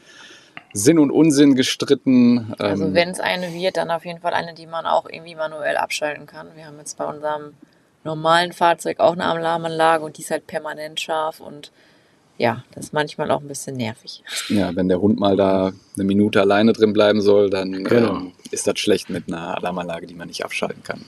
[0.72, 2.54] Sinn und Unsinn gestritten.
[2.60, 5.34] Also Ähm, wenn es eine wird, dann auf jeden Fall eine, die man auch irgendwie
[5.36, 6.48] manuell abschalten kann.
[6.56, 7.54] Wir haben jetzt bei unserem
[8.04, 11.72] normalen Fahrzeug auch eine Alarmanlage und die ist halt permanent scharf und
[12.38, 14.24] ja, das ist manchmal auch ein bisschen nervig.
[14.48, 18.16] ja, wenn der Hund mal da eine Minute alleine drin bleiben soll, dann Genau.
[18.16, 21.04] ähm, ist das schlecht mit einer Alarmanlage, die man nicht abschalten kann.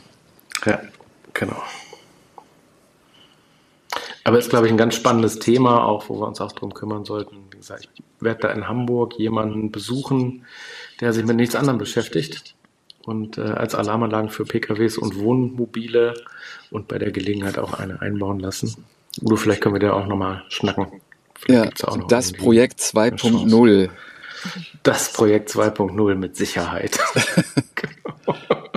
[0.65, 0.79] Ja,
[1.33, 1.61] genau.
[4.23, 7.05] Aber ist, glaube ich, ein ganz spannendes Thema, auch wo wir uns auch drum kümmern
[7.05, 7.37] sollten.
[7.51, 10.45] Wie gesagt, ich werde da in Hamburg jemanden besuchen,
[10.99, 12.55] der sich mit nichts anderem beschäftigt
[13.03, 16.13] und äh, als Alarmanlagen für PKWs und Wohnmobile
[16.69, 18.85] und bei der Gelegenheit auch eine einbauen lassen.
[19.21, 21.01] Udo, vielleicht können wir da auch nochmal schnacken.
[21.35, 23.89] Vielleicht Ja, noch das Projekt eine 2.0.
[24.83, 26.99] Das Projekt 2.0 mit Sicherheit.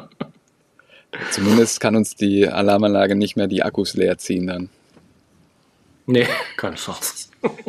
[1.31, 4.69] Zumindest kann uns die Alarmanlage nicht mehr die Akkus leer ziehen dann.
[6.07, 7.29] nee, keine Chance.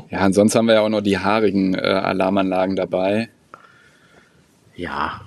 [0.09, 3.29] Ja, ansonsten haben wir ja auch noch die haarigen äh, Alarmanlagen dabei.
[4.75, 5.21] Ja,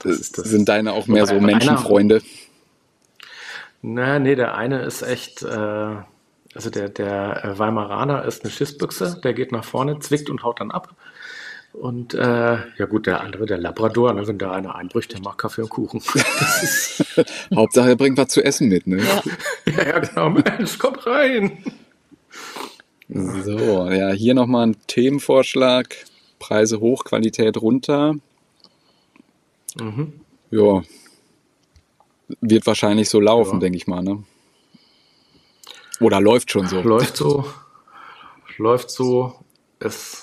[0.00, 0.46] Das das.
[0.48, 2.22] Sind deine auch mehr so Menschenfreunde?
[3.82, 5.96] Na, nee, der eine ist echt, äh,
[6.54, 10.60] also der, der äh, Weimaraner ist eine Schissbüchse, der geht nach vorne, zwickt und haut
[10.60, 10.94] dann ab.
[11.72, 12.18] Und äh,
[12.76, 15.70] ja gut, der andere, der Labrador, ne, wenn da einer einbricht, der macht Kaffee und
[15.70, 16.02] Kuchen.
[16.14, 16.62] Das
[17.16, 19.02] ist, Hauptsache, er bringt was zu essen mit, ne?
[19.02, 19.22] Ja.
[19.72, 21.64] ja, ja, genau, Mensch, kommt rein.
[23.08, 25.96] So, ja, hier nochmal ein Themenvorschlag.
[26.38, 28.14] Preise hoch, Qualität runter.
[29.78, 30.12] Mhm.
[30.50, 30.82] Ja,
[32.40, 33.60] wird wahrscheinlich so laufen, Ja.
[33.60, 34.02] denke ich mal.
[34.02, 34.24] Ne?
[36.00, 36.80] Oder läuft schon so.
[36.82, 37.46] Läuft so,
[38.58, 39.34] läuft so,
[39.80, 40.21] ist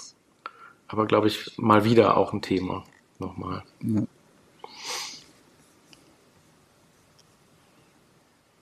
[0.89, 2.83] aber, glaube ich, mal wieder auch ein Thema.
[3.19, 3.63] Nochmal.
[3.79, 4.07] Der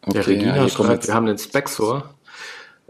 [0.06, 2.14] Okay, Regina ja, schreibt, wir haben den Spexor.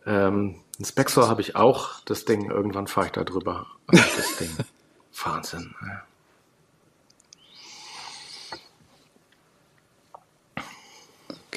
[0.05, 2.01] Ähm, den Spexor habe ich auch.
[2.05, 3.67] Das Ding, irgendwann fahre ich da drüber.
[3.87, 4.49] Also das Ding.
[5.23, 5.73] Wahnsinn.
[5.81, 6.03] Ja.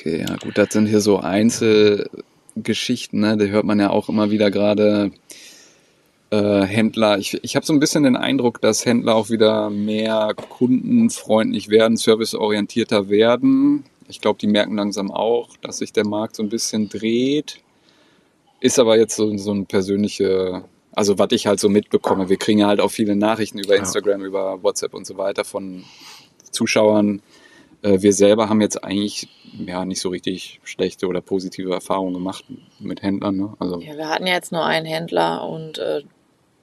[0.01, 3.37] okay, ja gut, das sind hier so Einzelgeschichten, ne?
[3.37, 5.13] Da hört man ja auch immer wieder gerade
[6.31, 7.19] äh, Händler.
[7.19, 11.97] Ich, ich habe so ein bisschen den Eindruck, dass Händler auch wieder mehr kundenfreundlich werden,
[11.97, 13.85] serviceorientierter werden.
[14.09, 17.61] Ich glaube, die merken langsam auch, dass sich der Markt so ein bisschen dreht.
[18.61, 22.29] Ist aber jetzt so, so ein persönliche, also was ich halt so mitbekomme.
[22.29, 23.81] Wir kriegen ja halt auch viele Nachrichten über Ja.
[23.81, 25.85] Instagram, über WhatsApp und so weiter von
[26.51, 27.23] Zuschauern.
[27.83, 29.29] Äh, Wir selber haben jetzt eigentlich
[29.67, 32.45] ja nicht so richtig schlechte oder positive Erfahrungen gemacht
[32.79, 33.37] mit Händlern.
[33.37, 33.55] Ne?
[33.59, 36.03] Also Ja, wir hatten ja jetzt nur einen Händler und äh,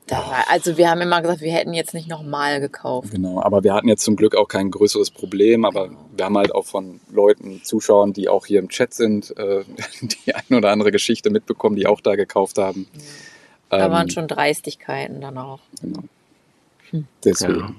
[0.10, 3.12] war, also wir haben immer gesagt, wir hätten jetzt nicht nochmal gekauft.
[3.12, 6.54] Genau, aber wir hatten jetzt zum Glück auch kein größeres Problem, aber wir haben halt
[6.56, 9.64] auch von Leuten, Zuschauern, die auch hier im Chat sind, äh,
[10.02, 12.88] die eine oder andere Geschichte mitbekommen, die auch da gekauft haben.
[13.70, 15.60] Da Ähm, waren schon Dreistigkeiten dann auch.
[15.82, 16.04] Genau.
[16.92, 17.08] Hm.
[17.24, 17.60] Deswegen.
[17.60, 17.76] Ja.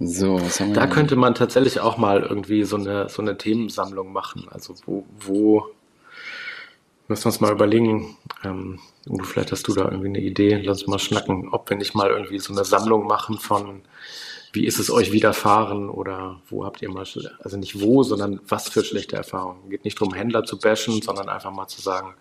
[0.00, 3.38] So, was haben wir Da könnte man tatsächlich auch mal irgendwie so eine, so eine
[3.38, 4.46] Themensammlung machen.
[4.50, 5.66] Also wo, wo
[7.08, 8.80] müssen wir uns mal überlegen, ähm,
[9.22, 12.10] vielleicht hast du da irgendwie eine Idee, lass uns mal schnacken, ob wir nicht mal
[12.10, 13.82] irgendwie so eine Sammlung machen von
[14.54, 17.04] wie ist es euch widerfahren oder wo habt ihr mal,
[17.40, 19.68] also nicht wo, sondern was für schlechte Erfahrungen.
[19.68, 22.14] Geht nicht darum, Händler zu bashen, sondern einfach mal zu sagen,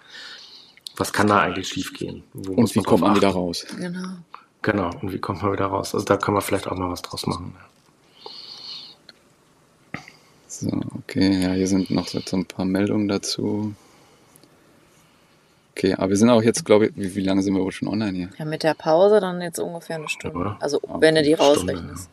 [0.97, 2.23] was kann da eigentlich schiefgehen?
[2.33, 3.65] Wo Und wie man kommt man wieder raus?
[3.77, 4.07] Genau.
[4.63, 5.93] Genau, und wie kommt man wieder raus?
[5.93, 7.55] Also da können wir vielleicht auch mal was draus machen.
[10.47, 13.75] So, okay, ja, hier sind noch so ein paar Meldungen dazu.
[15.75, 17.87] Okay, aber wir sind auch jetzt, glaube ich, wie, wie lange sind wir wohl schon
[17.87, 18.29] online hier?
[18.37, 20.39] Ja, mit der Pause dann jetzt ungefähr eine Stunde.
[20.39, 20.57] Ja.
[20.59, 22.09] Also wenn du die Stunde, rausrechnest.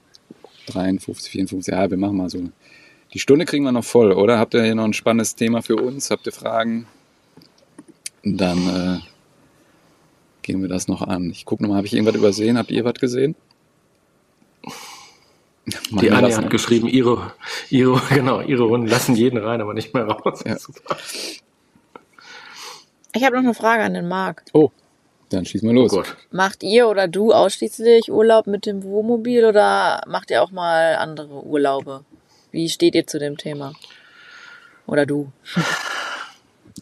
[0.69, 2.43] 53, 54, ja, wir machen mal so.
[3.13, 4.39] Die Stunde kriegen wir noch voll, oder?
[4.39, 6.11] Habt ihr hier noch ein spannendes Thema für uns?
[6.11, 6.87] Habt ihr Fragen?
[8.23, 8.99] Dann äh,
[10.43, 11.31] gehen wir das noch an.
[11.31, 12.57] Ich gucke nochmal, habe ich irgendwas übersehen?
[12.57, 13.35] Habt ihr was gesehen?
[15.91, 17.33] Die Anja hat geschrieben, ihre,
[17.69, 20.43] ihre, genau, ihre Hunden lassen jeden rein, aber nicht mehr raus.
[20.47, 20.57] Ja.
[23.15, 24.45] Ich habe noch eine Frage an den Marc.
[24.53, 24.71] Oh,
[25.31, 25.93] dann schießen wir Oh los.
[25.93, 26.17] Gott.
[26.31, 31.45] Macht ihr oder du ausschließlich Urlaub mit dem Wohnmobil oder macht ihr auch mal andere
[31.45, 32.05] Urlaube?
[32.53, 33.73] Wie steht ihr zu dem Thema?
[34.87, 35.31] Oder du?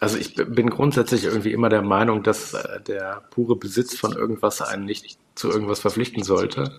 [0.01, 4.63] Also ich bin grundsätzlich irgendwie immer der Meinung, dass äh, der pure Besitz von irgendwas
[4.63, 6.79] einen nicht zu irgendwas verpflichten sollte.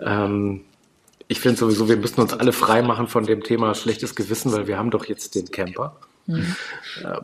[0.00, 0.64] Ähm,
[1.28, 4.66] ich finde sowieso, wir müssen uns alle frei machen von dem Thema schlechtes Gewissen, weil
[4.66, 5.96] wir haben doch jetzt den Camper.
[6.28, 7.20] Äh,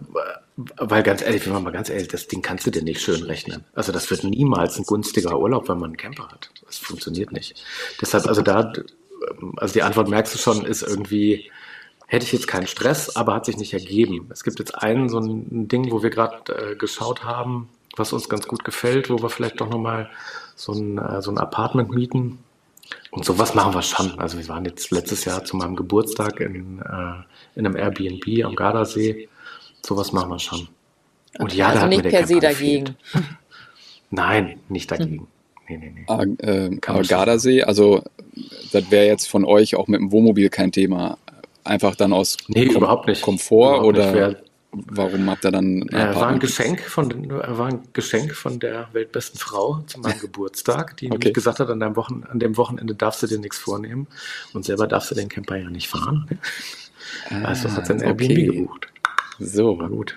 [0.57, 3.23] weil ganz ehrlich, wenn man mal ganz ehrlich, das Ding kannst du dir nicht schön
[3.23, 3.65] rechnen.
[3.75, 6.51] Also das wird niemals ein günstiger Urlaub, wenn man einen Camper hat.
[6.67, 7.63] Das funktioniert nicht.
[8.01, 8.73] Deshalb, also da,
[9.57, 11.51] also die Antwort merkst du schon, ist irgendwie,
[12.07, 14.29] hätte ich jetzt keinen Stress, aber hat sich nicht ergeben.
[14.31, 18.29] Es gibt jetzt einen so ein Ding, wo wir gerade äh, geschaut haben, was uns
[18.29, 20.11] ganz gut gefällt, wo wir vielleicht doch nochmal
[20.57, 22.39] so ein, äh, so ein Apartment mieten.
[23.11, 24.19] Und sowas machen wir schon.
[24.19, 28.55] Also wir waren jetzt letztes Jahr zu meinem Geburtstag in, äh, in einem Airbnb am
[28.55, 29.29] Gardasee.
[29.85, 30.69] Sowas machen wir schon.
[31.39, 32.97] Und ja, da also hat mir nicht der per se dagegen.
[34.11, 35.27] Nein, nicht dagegen.
[35.69, 36.05] Nee, nee, nee.
[36.07, 38.03] Ah, äh, aber Gardasee, also
[38.73, 41.19] das wäre jetzt von euch auch mit dem Wohnmobil kein Thema.
[41.65, 43.21] Einfach dann aus Nee, Kom- überhaupt nicht.
[43.21, 44.07] Komfort Überhaupt nicht.
[44.07, 44.43] oder Wer-
[44.87, 46.39] warum habt ihr dann ein Äh, war ein?
[46.39, 51.15] Geschenk von war ein Geschenk von der weltbesten Frau zu meinem Geburtstag, die Okay.
[51.19, 54.07] nämlich gesagt hat, an, deinem Wochen, an dem Wochenende darfst du dir nichts vornehmen
[54.53, 56.27] und selber darfst du den Camper ja nicht fahren.
[57.45, 58.47] Also hat sie ein Ah, Airbnb okay.
[58.47, 58.89] gebucht.
[59.39, 60.17] So, War gut.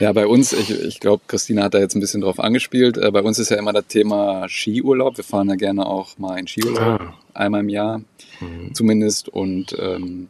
[0.00, 2.96] Ja, bei uns, ich, ich glaube, Christina hat da jetzt ein bisschen drauf angespielt.
[2.98, 5.16] Äh, bei uns ist ja immer das Thema Skiurlaub.
[5.16, 7.14] Wir fahren ja gerne auch mal in Skiurlaub, Ah.
[7.32, 8.00] einmal im Jahr
[8.40, 8.74] Mhm.
[8.74, 9.28] zumindest.
[9.28, 10.28] Und ähm,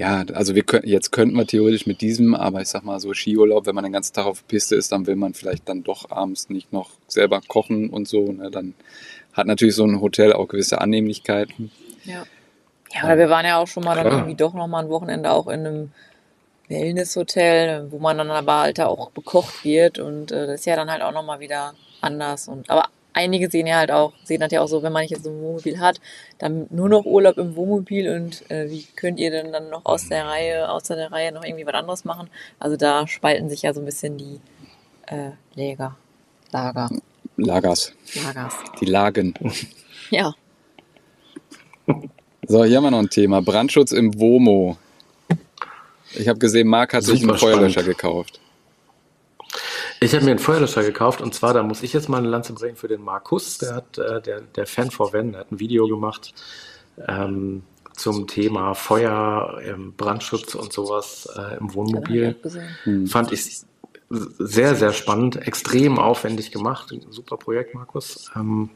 [0.00, 3.12] ja, also wir können, jetzt könnten wir theoretisch mit diesem, aber ich sag mal so
[3.12, 5.82] Skiurlaub, wenn man den ganzen Tag auf der Piste ist, dann will man vielleicht dann
[5.82, 8.32] doch abends nicht noch selber kochen und so.
[8.32, 8.50] Ne?
[8.50, 8.72] Dann
[9.34, 11.70] hat natürlich so ein Hotel auch gewisse Annehmlichkeiten.
[12.04, 12.22] Ja.
[12.94, 14.18] Ja, oder wir waren ja auch schon mal dann Klar.
[14.20, 15.92] irgendwie doch noch mal ein Wochenende auch in einem
[16.68, 20.90] Wellnesshotel, wo man dann aber halt auch bekocht wird und äh, das ist ja dann
[20.90, 24.52] halt auch noch mal wieder anders und aber einige sehen ja halt auch, sehen das
[24.52, 26.00] ja auch so, wenn man nicht jetzt so ein Wohnmobil hat,
[26.38, 30.08] dann nur noch Urlaub im Wohnmobil und äh, wie könnt ihr denn dann noch aus
[30.08, 32.28] der Reihe, außer der Reihe noch irgendwie was anderes machen?
[32.58, 34.40] Also da spalten sich ja so ein bisschen die
[35.06, 35.96] äh, Läger.
[36.52, 36.88] Lager.
[37.36, 37.92] Lagers.
[38.14, 38.54] Lagers.
[38.80, 39.34] Die Lagen.
[40.12, 40.34] Ja.
[42.48, 43.40] So, hier haben wir noch ein Thema.
[43.42, 44.76] Brandschutz im WOMO.
[46.14, 47.98] Ich habe gesehen, Marc hat sich Super einen Feuerlöscher spannend.
[47.98, 48.40] gekauft.
[50.02, 52.54] Ich habe mir einen Feuerlöscher gekauft und zwar, da muss ich jetzt mal eine Lanze
[52.54, 55.60] bringen für den Markus, der hat, äh, der, der Fan vor Wenn, der hat ein
[55.60, 56.32] Video gemacht
[57.06, 57.62] ähm,
[57.94, 62.34] zum Thema Feuer, ähm, Brandschutz und sowas äh, im ich Wohnmobil.
[62.42, 62.76] gesehen.
[62.84, 63.06] Hm.
[63.06, 63.60] Fand ich
[64.08, 66.90] sehr, sehr spannend, extrem aufwendig gemacht.
[66.92, 68.30] Ein super Projekt, Markus.
[68.34, 68.70] Ähm,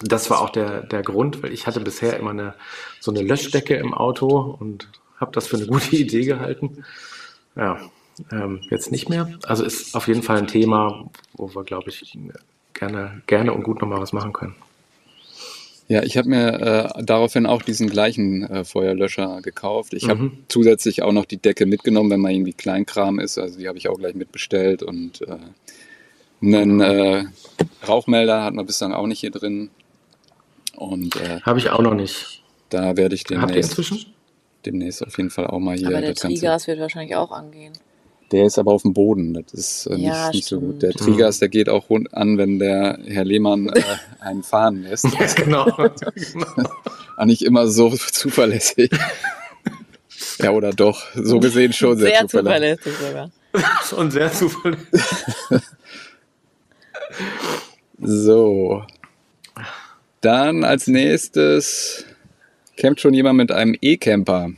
[0.00, 2.54] das war auch der, der Grund, weil ich hatte bisher immer eine,
[2.98, 4.88] so eine Löschdecke im Auto und
[5.20, 6.84] habe das für eine gute Idee gehalten.
[7.56, 7.78] Ja,
[8.30, 9.28] ähm, jetzt nicht mehr.
[9.46, 12.16] Also ist auf jeden Fall ein Thema, wo wir, glaube ich,
[12.74, 14.54] gerne, gerne und gut nochmal was machen können.
[15.86, 19.92] Ja, ich habe mir äh, daraufhin auch diesen gleichen äh, Feuerlöscher gekauft.
[19.92, 20.38] Ich habe Mhm.
[20.48, 23.36] zusätzlich auch noch die Decke mitgenommen, wenn mal irgendwie Kleinkram ist.
[23.36, 24.82] Also die habe ich auch gleich mitbestellt.
[24.82, 25.36] Und äh,
[26.42, 27.24] einen äh,
[27.86, 29.68] Rauchmelder hat man bislang auch nicht hier drin.
[30.74, 32.42] Und äh, Habe ich auch noch nicht.
[32.70, 34.06] da werde ich Habt ihr demnächst, inzwischen?
[34.64, 36.38] demnächst auf jeden Fall auch mal hier Aber der das Ganze.
[36.38, 37.74] Trigas wird wahrscheinlich auch angehen.
[38.34, 39.32] Der ist aber auf dem Boden.
[39.32, 40.82] Das ist äh, nicht, Ja, nicht so gut.
[40.82, 43.80] Der Trigas, der geht auch rund an, wenn der Herr Lehmann äh,
[44.18, 45.04] einen fahren lässt.
[45.04, 45.66] Ja, genau.
[46.32, 46.46] genau.
[47.16, 48.90] Auch nicht immer so zuverlässig.
[50.40, 51.04] ja, oder doch.
[51.14, 52.82] So gesehen schon sehr, Sehr zuverlässig.
[52.82, 53.30] zuverlässig sogar.
[53.88, 54.90] Schon sehr zuverlässig.
[58.00, 58.82] So.
[60.22, 62.04] Dann als nächstes
[62.76, 64.50] campt schon jemand mit einem E-Camper.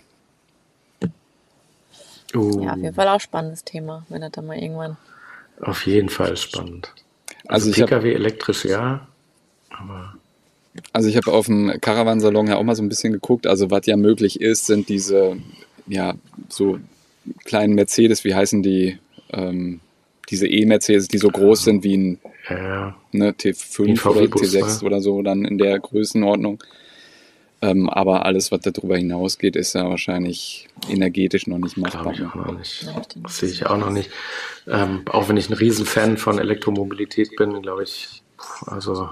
[2.36, 4.96] Uh, Ja, auf jeden Fall auch spannendes Thema, wenn das dann mal irgendwann.
[5.60, 6.92] Auf jeden Fall spannend.
[7.48, 9.06] Also Also, hab- PKW elektrisch, ja.
[9.70, 10.14] Aber
[10.92, 13.46] Also ich habe auf dem Caravansalon ja auch mal so ein bisschen geguckt.
[13.46, 15.36] Also was ja möglich ist, sind diese,
[15.86, 16.14] ja,
[16.48, 16.78] so
[17.44, 18.98] kleinen Mercedes, wie heißen die?
[19.32, 19.80] Ähm,
[20.28, 22.18] diese E-Mercedes, die so groß sind wie ein
[22.48, 24.86] ja, ne, Wie ein T5 oder VW-Bus, T6 ne?
[24.86, 26.62] oder so, dann in der Größenordnung.
[27.62, 32.12] Ähm, aber alles, was darüber hinausgeht, ist ja wahrscheinlich energetisch noch nicht machbar.
[32.12, 32.86] glaube ich auch noch nicht.
[33.24, 34.10] Das sehe ich auch noch nicht.
[34.66, 38.22] Ähm, auch wenn ich ein Riesenfan von Elektromobilität bin, glaube ich,
[38.66, 39.08] also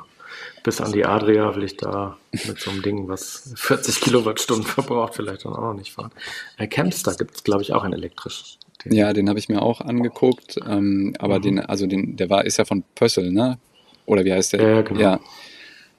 [0.62, 2.16] bis an die Adria will ich da
[2.46, 6.10] mit so einem Ding, was 40 Kilowattstunden verbraucht, vielleicht dann auch noch nicht fahren.
[6.58, 8.58] Äh, Campstar gibt es, glaube ich, auch ein elektrisch.
[8.84, 11.42] Den- Ja, den habe ich mir auch angeguckt, ähm, aber Mhm.
[11.42, 13.58] den, also den, der war, ist ja von Pössl, ne?
[14.06, 14.62] Oder wie heißt der?
[14.62, 15.00] Ja, genau.
[15.00, 15.20] Ja.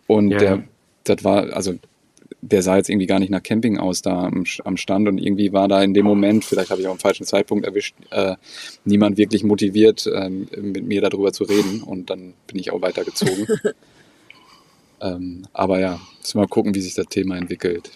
[0.07, 0.63] Und Ja, der, ja.
[1.05, 1.73] das war, also
[2.51, 5.51] der sah jetzt irgendwie gar nicht nach Camping aus da am, am Stand und irgendwie
[5.51, 8.35] war da in dem Moment, vielleicht habe ich auch einen falschen Zeitpunkt erwischt, äh,
[8.83, 13.47] niemand wirklich motiviert, ähm, mit mir darüber zu reden und dann bin ich auch weitergezogen.
[15.01, 17.91] ähm, aber ja, müssen wir mal gucken, wie sich das Thema entwickelt.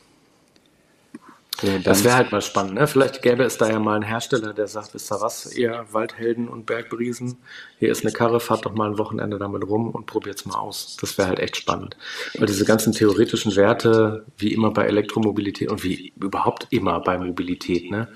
[1.83, 2.75] Das wäre halt mal spannend.
[2.75, 2.87] Ne?
[2.87, 6.47] Vielleicht gäbe es da ja mal einen Hersteller, der sagt, wisst ihr was, ihr Waldhelden
[6.47, 7.37] und Bergbriesen,
[7.79, 10.97] hier ist eine Karre, fahrt doch mal ein Wochenende damit rum und probiert's mal aus.
[11.01, 11.97] Das wäre halt echt spannend.
[12.37, 17.91] Weil diese ganzen theoretischen Werte, wie immer bei Elektromobilität und wie überhaupt immer bei Mobilität,
[17.91, 18.07] ne?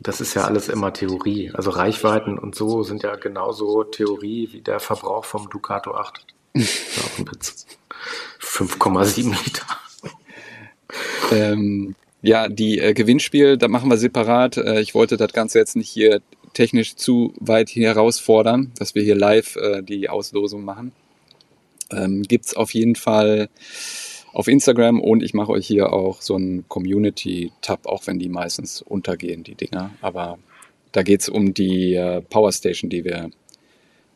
[0.00, 1.50] Das ist ja alles immer Theorie.
[1.54, 6.26] Also Reichweiten und so sind ja genauso Theorie wie der Verbrauch vom Ducato 8.
[6.54, 7.66] Ja, auf dem Witz.
[8.40, 9.66] 5,7 Liter.
[11.30, 14.56] Ähm, ja, die äh, Gewinnspiel, da machen wir separat.
[14.56, 16.20] Äh, ich wollte das Ganze jetzt nicht hier
[16.52, 20.92] technisch zu weit herausfordern, dass wir hier live äh, die Auslosung machen.
[21.90, 23.48] Ähm, gibt's auf jeden Fall
[24.32, 28.82] auf Instagram und ich mache euch hier auch so einen Community-Tab, auch wenn die meistens
[28.82, 29.90] untergehen, die Dinger.
[30.00, 30.38] Aber
[30.92, 33.30] da geht's um die äh, Powerstation, die wir.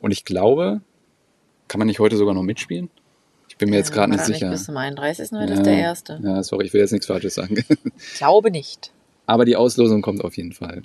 [0.00, 0.80] Und ich glaube,
[1.68, 2.90] kann man nicht heute sogar noch mitspielen?
[3.52, 4.48] Ich bin mir jetzt gerade nicht sicher.
[4.48, 5.30] Bis zum 31.
[5.32, 5.58] Heute Ja.
[5.58, 6.18] ist der erste.
[6.22, 7.62] Ja, sorry, ich will jetzt nichts Falsches sagen.
[7.96, 8.90] Ich glaube nicht.
[9.26, 10.82] Aber die Auslosung kommt auf jeden Fall.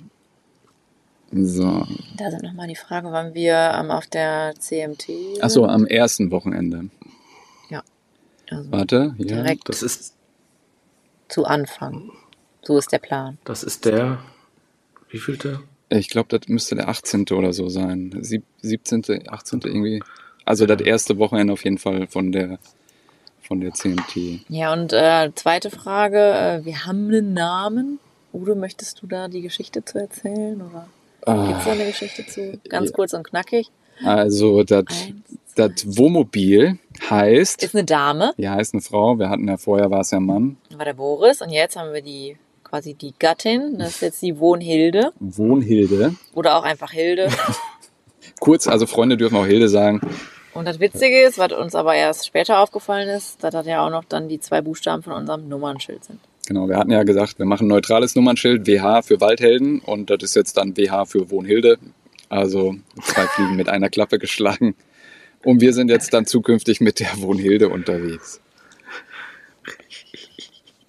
[1.32, 1.86] So.
[2.18, 5.40] Da sind nochmal die Frage, wann wir ähm, auf der CMT.
[5.40, 6.90] Achso, am ersten Wochenende.
[8.50, 9.26] Also Warte, hier.
[9.26, 10.14] direkt Das ist,
[11.28, 12.10] zu Anfang.
[12.62, 13.36] So ist der Plan.
[13.44, 14.20] das ist der,
[15.10, 15.60] wie vielte?
[15.90, 17.26] Ich glaube, das müsste der 18.
[17.32, 18.16] oder so sein.
[18.22, 19.60] Sieb 17., 18.
[19.64, 20.02] irgendwie.
[20.48, 22.58] Also das erste Wochenende auf jeden Fall von der
[23.42, 24.40] von der CMT.
[24.48, 27.98] Ja, und äh, zweite Frage, äh, wir haben einen Namen.
[28.32, 30.60] Udo, möchtest du da die Geschichte zu erzählen?
[30.60, 30.86] Oder
[31.46, 32.58] gibt es da Ah, eine Geschichte zu?
[32.68, 32.94] Ganz Ja.
[32.96, 33.70] kurz und knackig.
[34.04, 34.84] also das
[35.86, 36.78] Wohnmobil
[37.10, 39.18] heißt, Ist eine Dame, ja, heißt eine Frau.
[39.18, 40.56] Wir hatten ja vorher war es ja ein Mann.
[40.76, 41.40] war der Boris.
[41.42, 43.78] Und jetzt haben wir die quasi die Gattin.
[43.78, 45.12] Das ist jetzt die Wohnhilde.
[45.20, 46.14] Wohnhilde.
[46.34, 47.28] Oder auch einfach Hilde.
[48.40, 50.00] Kurz, also Freunde dürfen auch Hilde sagen.
[50.54, 53.90] Und das Witzige ist, was uns aber erst später aufgefallen ist, dass das ja auch
[53.90, 56.20] noch dann die zwei Buchstaben von unserem Nummernschild sind.
[56.46, 60.22] Genau, wir hatten ja gesagt, wir machen ein neutrales Nummernschild, WH für Waldhelden und das
[60.22, 61.78] ist jetzt dann WH für Wohnhilde.
[62.30, 64.74] Also zwei Fliegen mit einer Klappe geschlagen.
[65.44, 68.40] Und wir sind jetzt dann zukünftig mit der Wohnhilde unterwegs.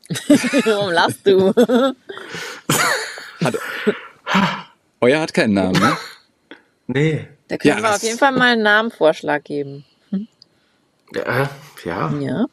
[0.65, 1.53] Warum lachst du?
[3.43, 3.55] Hat,
[5.01, 5.97] euer hat keinen Namen, ne?
[6.87, 7.27] Nee.
[7.49, 9.83] Da können Ja, wir auf jeden Fall mal einen Namenvorschlag geben.
[11.13, 11.49] Ja,
[11.83, 12.45] ja, Ja.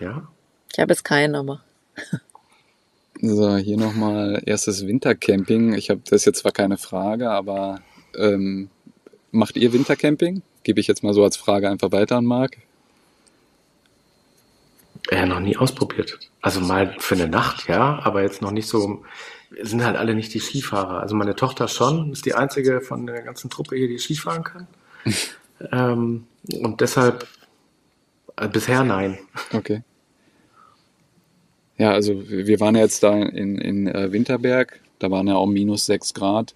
[0.00, 0.28] ja.
[0.72, 1.62] Ich habe jetzt keinen, aber.
[3.20, 5.74] So, hier nochmal erstes Wintercamping.
[5.74, 7.80] Ich habe das ist jetzt zwar keine Frage, aber
[8.16, 8.70] ähm,
[9.30, 10.42] macht ihr Wintercamping?
[10.62, 12.56] Gebe ich jetzt mal so als Frage einfach weiter an Marc.
[15.10, 16.18] Ja, noch nie ausprobiert.
[16.40, 19.04] Also mal für eine Nacht, ja, aber jetzt noch nicht so.
[19.62, 21.00] Sind halt alle nicht die Skifahrer.
[21.00, 24.66] Also meine Tochter schon, ist die einzige von der ganzen Truppe hier, die Skifahren kann.
[25.72, 26.26] ähm,
[26.60, 27.26] und deshalb
[28.36, 29.18] äh, bisher nein.
[29.52, 29.82] Okay.
[31.76, 35.46] Ja, also wir waren ja jetzt da in, in äh, Winterberg, da waren ja auch
[35.46, 36.54] minus 6 Grad.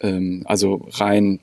[0.00, 1.40] Ähm, also rein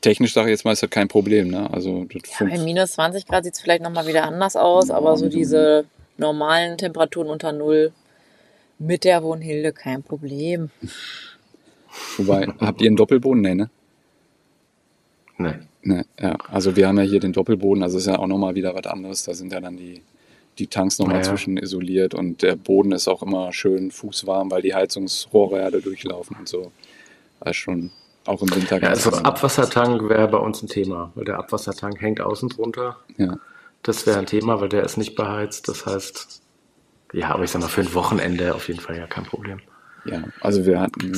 [0.00, 1.48] technisch sage ich jetzt mal, ist das kein Problem.
[1.48, 1.72] Ne?
[1.72, 5.28] Also das Bei minus 20 Grad sieht es vielleicht nochmal wieder anders aus, aber so
[5.28, 5.86] diese
[6.18, 7.92] normalen Temperaturen unter Null
[8.82, 10.70] mit der Wohnhilde kein Problem.
[12.16, 13.42] Wobei, habt ihr einen Doppelboden?
[13.42, 13.70] Nee, ne?
[15.38, 15.54] Nee.
[15.84, 16.36] Ne, ja.
[16.48, 19.24] Also wir haben ja hier den Doppelboden, also ist ja auch nochmal wieder was anderes.
[19.24, 20.02] Da sind ja dann die,
[20.58, 24.62] die Tanks nochmal Ja, zwischen isoliert und der Boden ist auch immer schön fußwarm, weil
[24.62, 26.70] die Heizungsrohre ja da durchlaufen und so.
[27.40, 27.90] Also schon
[28.26, 29.10] auch im Winter Ja, also.
[29.10, 32.98] Abwassertank wäre bei uns ein Thema, weil der Abwassertank hängt außen drunter.
[33.16, 33.38] Ja.
[33.82, 35.66] Das wäre ein Thema, weil der ist nicht beheizt.
[35.66, 36.41] Das heißt,
[37.12, 39.60] ja, aber ich sag mal, für ein Wochenende auf jeden Fall ja kein Problem.
[40.04, 41.12] Ja, also wir hatten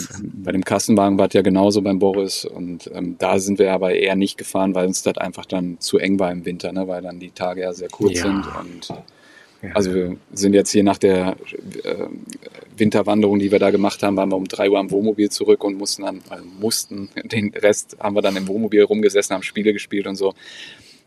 [0.45, 3.95] bei dem Kastenwagen war es ja genauso beim Boris und ähm, da sind wir aber
[3.95, 6.87] eher nicht gefahren, weil uns das einfach dann zu eng war im Winter, ne?
[6.87, 8.25] weil dann die Tage ja sehr kurz Ja.
[8.25, 8.89] sind und
[9.63, 9.71] Ja.
[9.73, 11.37] also wir sind jetzt hier nach der
[11.85, 11.95] äh,
[12.77, 15.79] Winterwanderung, die wir da gemacht haben, waren wir um drei Uhr am Wohnmobil zurück und
[15.79, 20.07] mussten dann, also mussten, den Rest haben wir dann im Wohnmobil rumgesessen, haben Spiele gespielt
[20.07, 20.35] und so.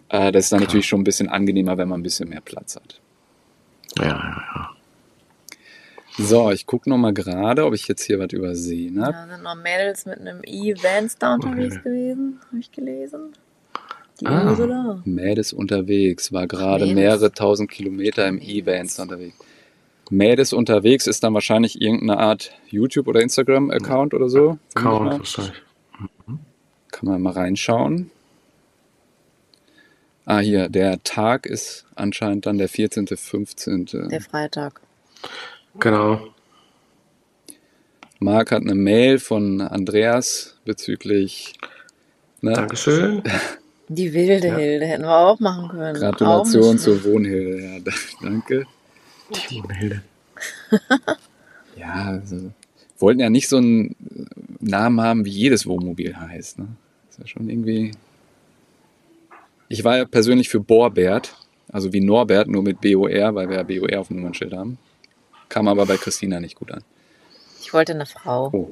[0.09, 0.67] Äh, das ist dann Klar.
[0.69, 2.99] natürlich schon ein bisschen angenehmer, wenn man ein bisschen mehr Platz hat.
[3.99, 4.69] ja, ja, ja.
[6.17, 9.13] So, ich gucke noch mal gerade, ob ich jetzt hier was übersehen habe.
[9.13, 11.83] Da sind noch Mädels mit einem E-Vans da unterwegs Okay.
[11.89, 13.33] gewesen, habe ich gelesen.
[14.19, 14.49] Die Ah.
[14.49, 15.01] Ursula.
[15.05, 18.41] Mädes unterwegs, war gerade mehrere tausend Kilometer im.
[18.41, 19.37] E-Vans unterwegs.
[20.09, 24.57] Mädes unterwegs ist dann wahrscheinlich irgendeine Art YouTube- oder Instagram-Account oder so.
[24.73, 25.63] Count Vermute ich wahrscheinlich.
[26.25, 26.39] mal.
[26.91, 28.09] Kann man mal reinschauen.
[30.25, 33.85] Ah, hier, der Tag ist anscheinend dann der 14., 15.
[34.09, 34.81] Der Freitag.
[35.79, 36.21] Genau.
[38.19, 41.53] Marc hat eine Mail von Andreas bezüglich
[42.41, 43.21] ne, Dankeschön.
[43.89, 44.57] Die wilde Ja.
[44.57, 45.95] Hilde hätten wir auch machen können.
[45.97, 47.61] Gratulation zur Wohnhilde.
[47.63, 48.65] Ja, da- danke.
[49.49, 50.01] Die Hilde.
[51.77, 52.51] Ja, also,
[52.97, 53.95] wollten ja nicht so einen
[54.59, 56.57] Namen haben, wie jedes Wohnmobil heißt.
[56.57, 56.69] Ne?
[57.05, 57.91] Das ist ja schon irgendwie.
[59.69, 61.35] Ich war ja persönlich für Borbert,
[61.71, 64.79] also wie Norbert, nur mit BOR, weil wir ja BOR auf dem Nummernschild haben.
[65.49, 66.83] Kam aber bei Christina nicht gut an.
[67.61, 68.69] Ich wollte eine Frau, Oh,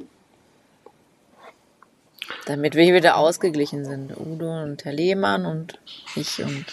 [2.46, 4.16] damit wir wieder ausgeglichen sind.
[4.18, 5.80] Udo und Herr Lehmann und
[6.16, 6.66] ich und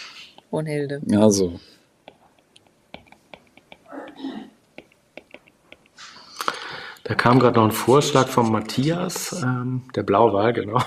[0.49, 1.01] Brunhilde.
[1.07, 1.59] ja, so.
[7.03, 10.81] Da kam gerade noch ein Vorschlag von Matthias, ähm, der Blauwal, genau.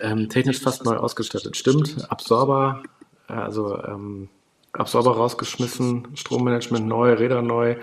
[0.00, 1.54] Ähm, technisch fast neu ausgestattet.
[1.56, 2.10] Stimmt.
[2.10, 2.82] Absorber,
[3.28, 4.30] äh, also ähm,
[4.72, 7.76] Absorber rausgeschmissen, Strommanagement neu, Räder neu.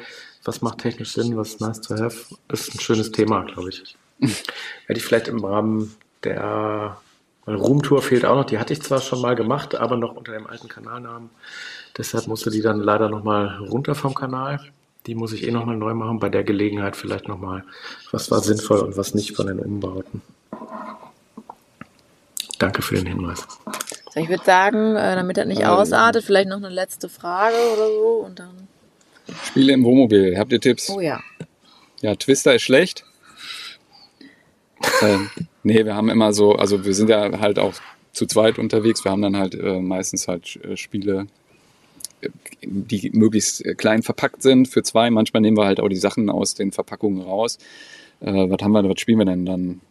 [0.43, 1.35] Was macht technisch Sinn?
[1.37, 2.35] Was ist nice to have?
[2.51, 3.95] Ist ein schönes Thema, glaube ich.
[4.19, 6.97] Hätte ich vielleicht im Rahmen der
[7.47, 8.45] Roomtour fehlt auch noch.
[8.45, 11.29] Die hatte ich zwar schon mal gemacht, aber noch unter dem alten Kanalnamen.
[11.97, 14.59] Deshalb musste die dann leider nochmal runter vom Kanal.
[15.07, 16.19] Die muss ich eh nochmal neu machen.
[16.19, 17.63] Bei der Gelegenheit vielleicht nochmal,
[18.11, 20.21] was war sinnvoll und was nicht von den Umbauten.
[22.59, 23.45] Danke für den Hinweis.
[24.15, 25.67] Ich würde sagen, äh, damit das nicht Ähm.
[25.67, 28.68] ausartet, vielleicht noch eine letzte Frage oder so und dann.
[29.45, 30.37] Spiele im Wohnmobil.
[30.37, 30.89] Habt ihr Tipps?
[30.89, 31.21] Oh ja.
[32.01, 33.03] Ja, Twister ist schlecht.
[35.01, 35.29] ähm,
[35.63, 37.73] nee, wir haben immer so, also wir sind ja halt auch
[38.13, 39.03] zu zweit unterwegs.
[39.03, 41.27] Wir haben dann halt äh, meistens halt äh, Spiele,
[42.61, 45.09] die möglichst äh, klein verpackt sind für zwei.
[45.09, 47.57] Manchmal nehmen wir halt auch die Sachen aus den Verpackungen raus.
[48.21, 49.81] Äh, was haben wir, was spielen wir denn dann?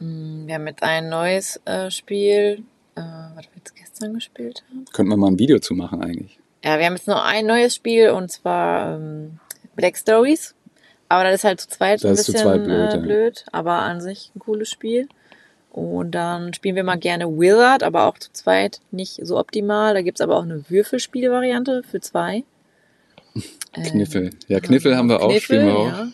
[0.00, 2.62] Mm, Wir haben jetzt ein neues äh, Spiel,
[2.94, 4.84] äh, was wir jetzt gestern gespielt haben.
[4.92, 6.38] Könnten wir mal ein Video zu machen eigentlich.
[6.64, 9.38] Ja, wir haben jetzt noch ein neues Spiel und zwar ähm,
[9.74, 10.54] Black Stories.
[11.08, 14.00] Aber das ist halt zu zweit Das ein bisschen zweit blöd, äh, blöd, aber an
[14.00, 15.08] sich ein cooles Spiel.
[15.70, 19.94] Und dann spielen wir mal gerne Wizard, aber auch zu zweit nicht so optimal.
[19.94, 22.44] Da gibt's aber auch eine Würfelspielvariante für zwei.
[23.74, 24.30] Ähm, Kniffel.
[24.48, 25.88] Ja, Kniffel haben wir auch, Kniffel, spielen wir auch.
[25.88, 26.08] Ja.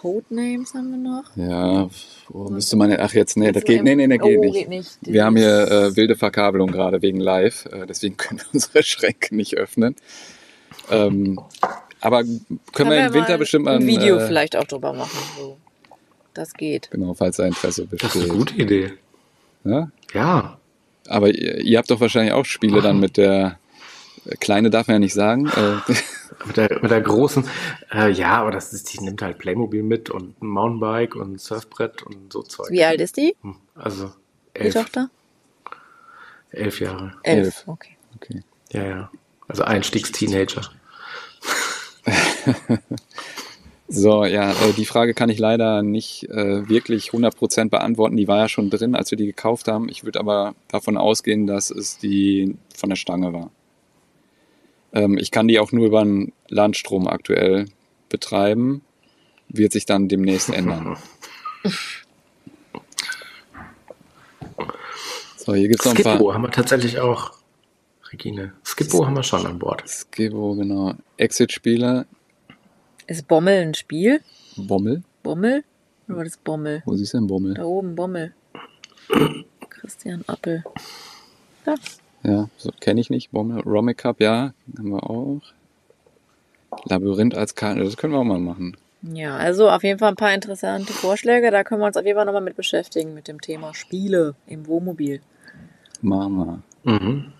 [0.00, 1.24] Codenames haben wir noch.
[1.36, 1.90] Ja,
[2.28, 4.54] wo müsste man, ach jetzt, nee, das geht, nee, nee, nee, geht oh, nicht.
[4.54, 4.98] geht nicht.
[5.02, 9.36] Wir haben hier äh, wilde Verkabelung gerade wegen live, äh, deswegen können wir unsere Schränke
[9.36, 9.94] nicht öffnen.
[10.90, 11.38] Ähm,
[12.00, 12.24] aber
[12.72, 15.18] können wir im Winter mal bestimmt mal ein Video äh, vielleicht auch drüber machen.
[15.36, 15.58] So.
[16.32, 16.90] Das geht.
[16.90, 18.38] Genau, falls da Interesse Das ist eine besteht.
[18.38, 18.92] gute Idee.
[19.64, 19.90] Ja?
[20.14, 20.58] Ja.
[21.08, 23.58] Aber ihr, ihr habt doch wahrscheinlich auch Spiele dann mit der
[24.24, 25.50] äh, Kleine darf man ja nicht sagen.
[26.46, 27.44] Mit der, mit der großen,
[27.92, 31.38] äh, ja, aber das ist, die nimmt halt Playmobil mit und ein Mountainbike und ein
[31.38, 32.70] Surfbrett und so Zeug.
[32.70, 34.12] Wie alt ist die, Hm, Also
[34.56, 35.10] die elf, Tochter?
[36.50, 37.14] elf Jahre.
[37.22, 37.64] Elf.
[37.66, 37.96] Okay.
[38.16, 38.42] okay.
[38.72, 39.10] Ja, ja.
[39.48, 40.62] Also Einstiegsteenager.
[43.92, 48.16] So, ja, äh, die Frage kann ich leider nicht äh, wirklich 100% beantworten.
[48.16, 49.88] Die war ja schon drin, als wir die gekauft haben.
[49.88, 53.50] Ich würde aber davon ausgehen, dass es die von der Stange war.
[54.92, 57.66] Ähm, ich kann die auch nur über einen Landstrom aktuell
[58.08, 58.82] betreiben.
[59.48, 60.96] Wird sich dann demnächst ändern.
[65.50, 66.16] So, hier gibt's noch ein paar.
[66.16, 67.32] Skippo haben wir tatsächlich auch.
[68.12, 68.52] Regine.
[68.62, 69.82] Skippo haben wir schon an Bord.
[69.88, 70.92] Skibbo, genau.
[71.16, 72.06] Exit-Spiele.
[73.06, 74.20] Ist Bommel ein Spiel?
[74.56, 75.02] Bommel.
[75.22, 75.64] Bommel?
[76.06, 76.82] Oder war das Bommel?
[76.84, 77.54] Wo siehst du denn Bommel?
[77.54, 78.34] Da oben, Bommel.
[79.70, 80.62] Christian Appel.
[81.64, 81.74] Da.
[82.22, 83.30] Ja, so kenne ich nicht.
[83.32, 85.40] Romic Cup, ja, haben wir auch.
[86.84, 88.76] Labyrinth als Karte, das können wir auch mal machen.
[89.02, 91.50] Ja, also auf jeden Fall ein paar interessante Vorschläge.
[91.50, 94.66] Da können wir uns auf jeden Fall nochmal mit beschäftigen, mit dem Thema Spiele im
[94.66, 95.20] Wohnmobil.
[96.02, 96.62] Mama.
[96.84, 97.32] Mhm.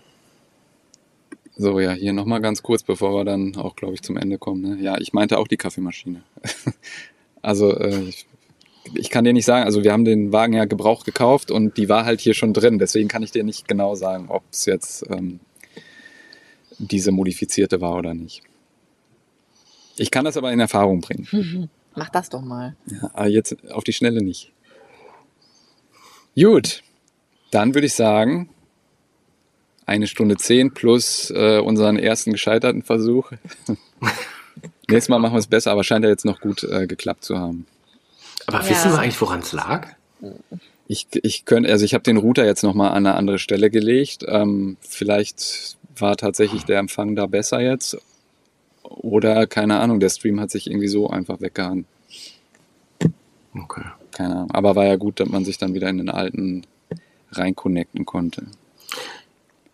[1.55, 4.61] So, ja, hier nochmal ganz kurz, bevor wir dann auch, glaube ich, zum Ende kommen.
[4.61, 4.81] Ne?
[4.81, 6.23] Ja, ich meinte auch die Kaffeemaschine.
[7.43, 8.25] also, äh, ich,
[8.93, 11.89] ich kann dir nicht sagen, also wir haben den Wagen ja gebraucht gekauft und die
[11.89, 12.79] war halt hier schon drin.
[12.79, 15.39] Deswegen kann ich dir nicht genau sagen, ob es jetzt ähm,
[16.77, 18.41] diese modifizierte war oder nicht.
[19.97, 21.69] Ich kann das aber in Erfahrung bringen.
[21.95, 22.75] Mach das doch mal.
[22.87, 24.51] Ja, aber jetzt auf die Schnelle nicht.
[26.35, 26.83] Gut,
[27.51, 28.49] dann würde ich sagen,
[29.85, 33.31] eine Stunde zehn plus äh, unseren ersten gescheiterten Versuch.
[34.87, 37.37] Nächstes Mal machen wir es besser, aber scheint ja jetzt noch gut äh, geklappt zu
[37.37, 37.67] haben.
[38.47, 38.69] Aber Ja.
[38.69, 39.87] wissen wir eigentlich, woran es lag?
[40.87, 44.25] Ich, ich könnte, also ich habe den Router jetzt nochmal an eine andere Stelle gelegt.
[44.27, 47.97] Ähm, vielleicht war tatsächlich der Empfang da besser jetzt.
[48.83, 51.85] Oder keine Ahnung, der Stream hat sich irgendwie so einfach weggehauen.
[53.55, 53.83] Okay.
[54.11, 54.51] Keine Ahnung.
[54.51, 56.63] Aber war ja gut, dass man sich dann wieder in den alten
[57.31, 58.47] reinconnecten konnte.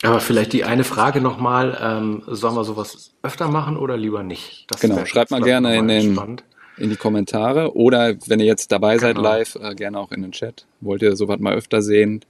[0.04, 4.66] Aber vielleicht die eine Frage nochmal, ähm, sollen wir sowas öfter machen oder lieber nicht?
[4.70, 6.44] Das Genau, schreibt mal gerne in den- entspannt.
[6.78, 9.28] In die Kommentare oder wenn ihr jetzt dabei seid Genau.
[9.30, 10.66] live, äh, gerne auch in den Chat.
[10.82, 12.24] Wollt ihr sowas mal öfter sehen?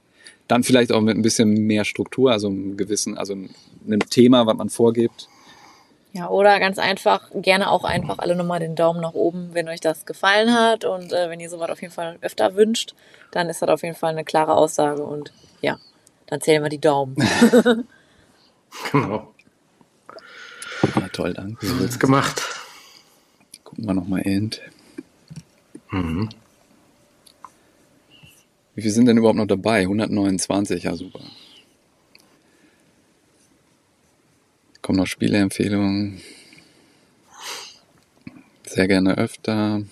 [0.46, 4.56] Dann vielleicht auch mit ein bisschen mehr Struktur, also einem gewissen, also einem Thema, was
[4.56, 5.28] man vorgibt.
[6.14, 9.80] Ja, oder ganz einfach, gerne auch einfach alle nochmal den Daumen nach oben, wenn euch
[9.80, 10.86] das gefallen hat.
[10.86, 12.94] Und äh, wenn ihr sowas auf jeden Fall öfter wünscht,
[13.30, 15.02] dann ist das auf jeden Fall eine klare Aussage.
[15.04, 15.76] Und ja,
[16.26, 17.16] dann zählen wir die Daumen.
[18.92, 19.32] Genau.
[20.94, 21.66] Ja, toll, danke.
[21.66, 22.42] So wird's gemacht.
[23.78, 24.60] Gucken wir nochmal End.
[25.92, 26.28] Mhm.
[28.74, 29.82] Wie viele sind denn überhaupt noch dabei?
[29.82, 31.20] 129, ja super.
[34.82, 36.20] Kommen noch Spieleempfehlungen.
[38.66, 39.82] Sehr gerne öfter.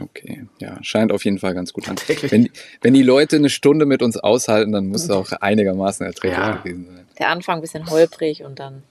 [0.00, 1.96] Okay, ja, scheint auf jeden Fall ganz gut an.
[2.30, 2.48] Wenn,
[2.80, 6.56] wenn die Leute eine Stunde mit uns aushalten, dann muss es auch einigermaßen erträglich Ja.
[6.56, 7.06] gewesen sein.
[7.18, 8.84] Der Anfang ein bisschen holprig und dann.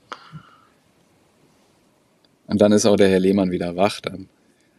[2.46, 4.30] Und dann ist auch der Herr Lehmann wieder wach, dann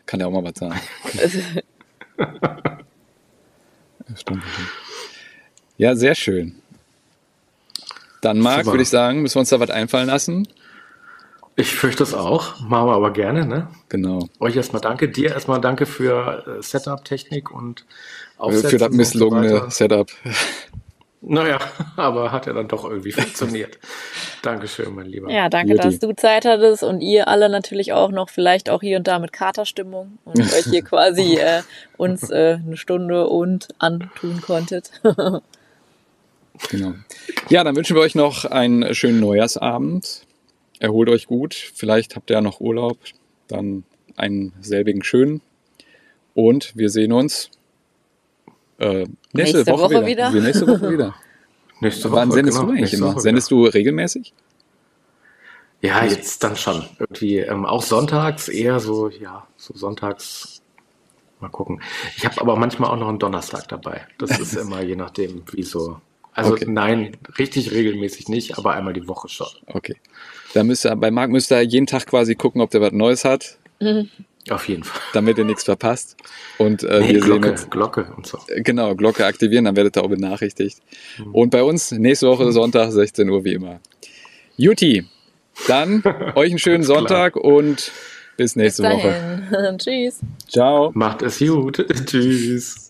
[0.06, 0.80] kann er auch mal was sagen.
[4.16, 4.42] Stimmt.
[5.76, 6.54] Ja, sehr schön.
[8.20, 10.48] Dann, Marc, würde ich sagen, müssen wir uns da was einfallen lassen.
[11.56, 12.60] Ich fürchte es auch.
[12.60, 13.68] Machen wir aber gerne, ne?
[13.88, 14.28] Genau.
[14.40, 15.08] Euch erstmal danke.
[15.08, 17.84] Dir erstmal danke für äh, Setup, Technik und
[18.38, 19.70] Aufsetzen Für das so misslungene weiter.
[19.70, 20.10] Setup.
[21.26, 21.58] Naja,
[21.96, 23.78] aber hat ja dann doch irgendwie funktioniert.
[24.42, 25.30] Dankeschön, mein Lieber.
[25.30, 25.82] Ja, danke, Jutti.
[25.82, 29.18] dass du Zeit hattest und ihr alle natürlich auch noch, vielleicht auch hier und da
[29.18, 31.62] mit Katerstimmung und euch hier quasi äh,
[31.96, 34.90] uns äh, eine Stunde und antun konntet.
[36.70, 36.94] Genau.
[37.48, 40.26] Ja, dann wünschen wir euch noch einen schönen Neujahrsabend.
[40.78, 41.54] Erholt euch gut.
[41.54, 42.98] Vielleicht habt ihr ja noch Urlaub.
[43.48, 43.84] Dann
[44.16, 45.40] einen selbigen schönen.
[46.34, 47.50] Und wir sehen uns
[48.84, 50.32] äh, nächste, Nächste Woche, Woche wieder.
[50.32, 50.42] wieder.
[50.42, 51.14] Nächste Woche wieder.
[51.80, 52.20] Nächste Woche.
[52.20, 53.12] Wann sendest genau, du eigentlich immer?
[53.12, 54.32] Woche Sendest du regelmäßig?
[55.80, 56.84] Ja, jetzt dann schon.
[56.98, 60.62] Irgendwie ähm, auch sonntags eher so, ja, so sonntags.
[61.40, 61.82] Mal gucken.
[62.16, 64.06] Ich habe aber manchmal auch noch einen Donnerstag dabei.
[64.18, 66.00] Das ist immer je nachdem, wie so.
[66.32, 66.66] Also Okay.
[66.68, 69.46] nein, richtig regelmäßig nicht, aber einmal die Woche schon.
[69.66, 69.96] Okay.
[70.54, 73.24] Da müsst ihr, bei Marc müsst ihr jeden Tag quasi gucken, ob der was Neues
[73.24, 73.58] hat.
[73.80, 74.08] Mhm.
[74.50, 75.00] Auf jeden Fall.
[75.14, 76.16] damit ihr nichts verpasst.
[76.58, 77.70] Und äh, Nee, wir sehen Glocke, uns.
[77.70, 78.38] Glocke und so.
[78.56, 80.78] Genau, Glocke aktivieren, dann werdet ihr auch benachrichtigt.
[81.18, 81.34] Mhm.
[81.34, 83.80] Und bei uns nächste Woche Sonntag, 16 Uhr wie immer.
[84.56, 85.04] Juti,
[85.66, 86.02] dann
[86.34, 86.82] euch einen schönen.
[86.84, 87.90] Sonntag und
[88.36, 89.46] bis Bis nächste Woche.
[89.50, 89.78] dahin.
[89.78, 90.20] Tschüss.
[90.48, 90.90] Ciao.
[90.94, 91.86] Macht es gut.
[92.06, 92.83] Tschüss.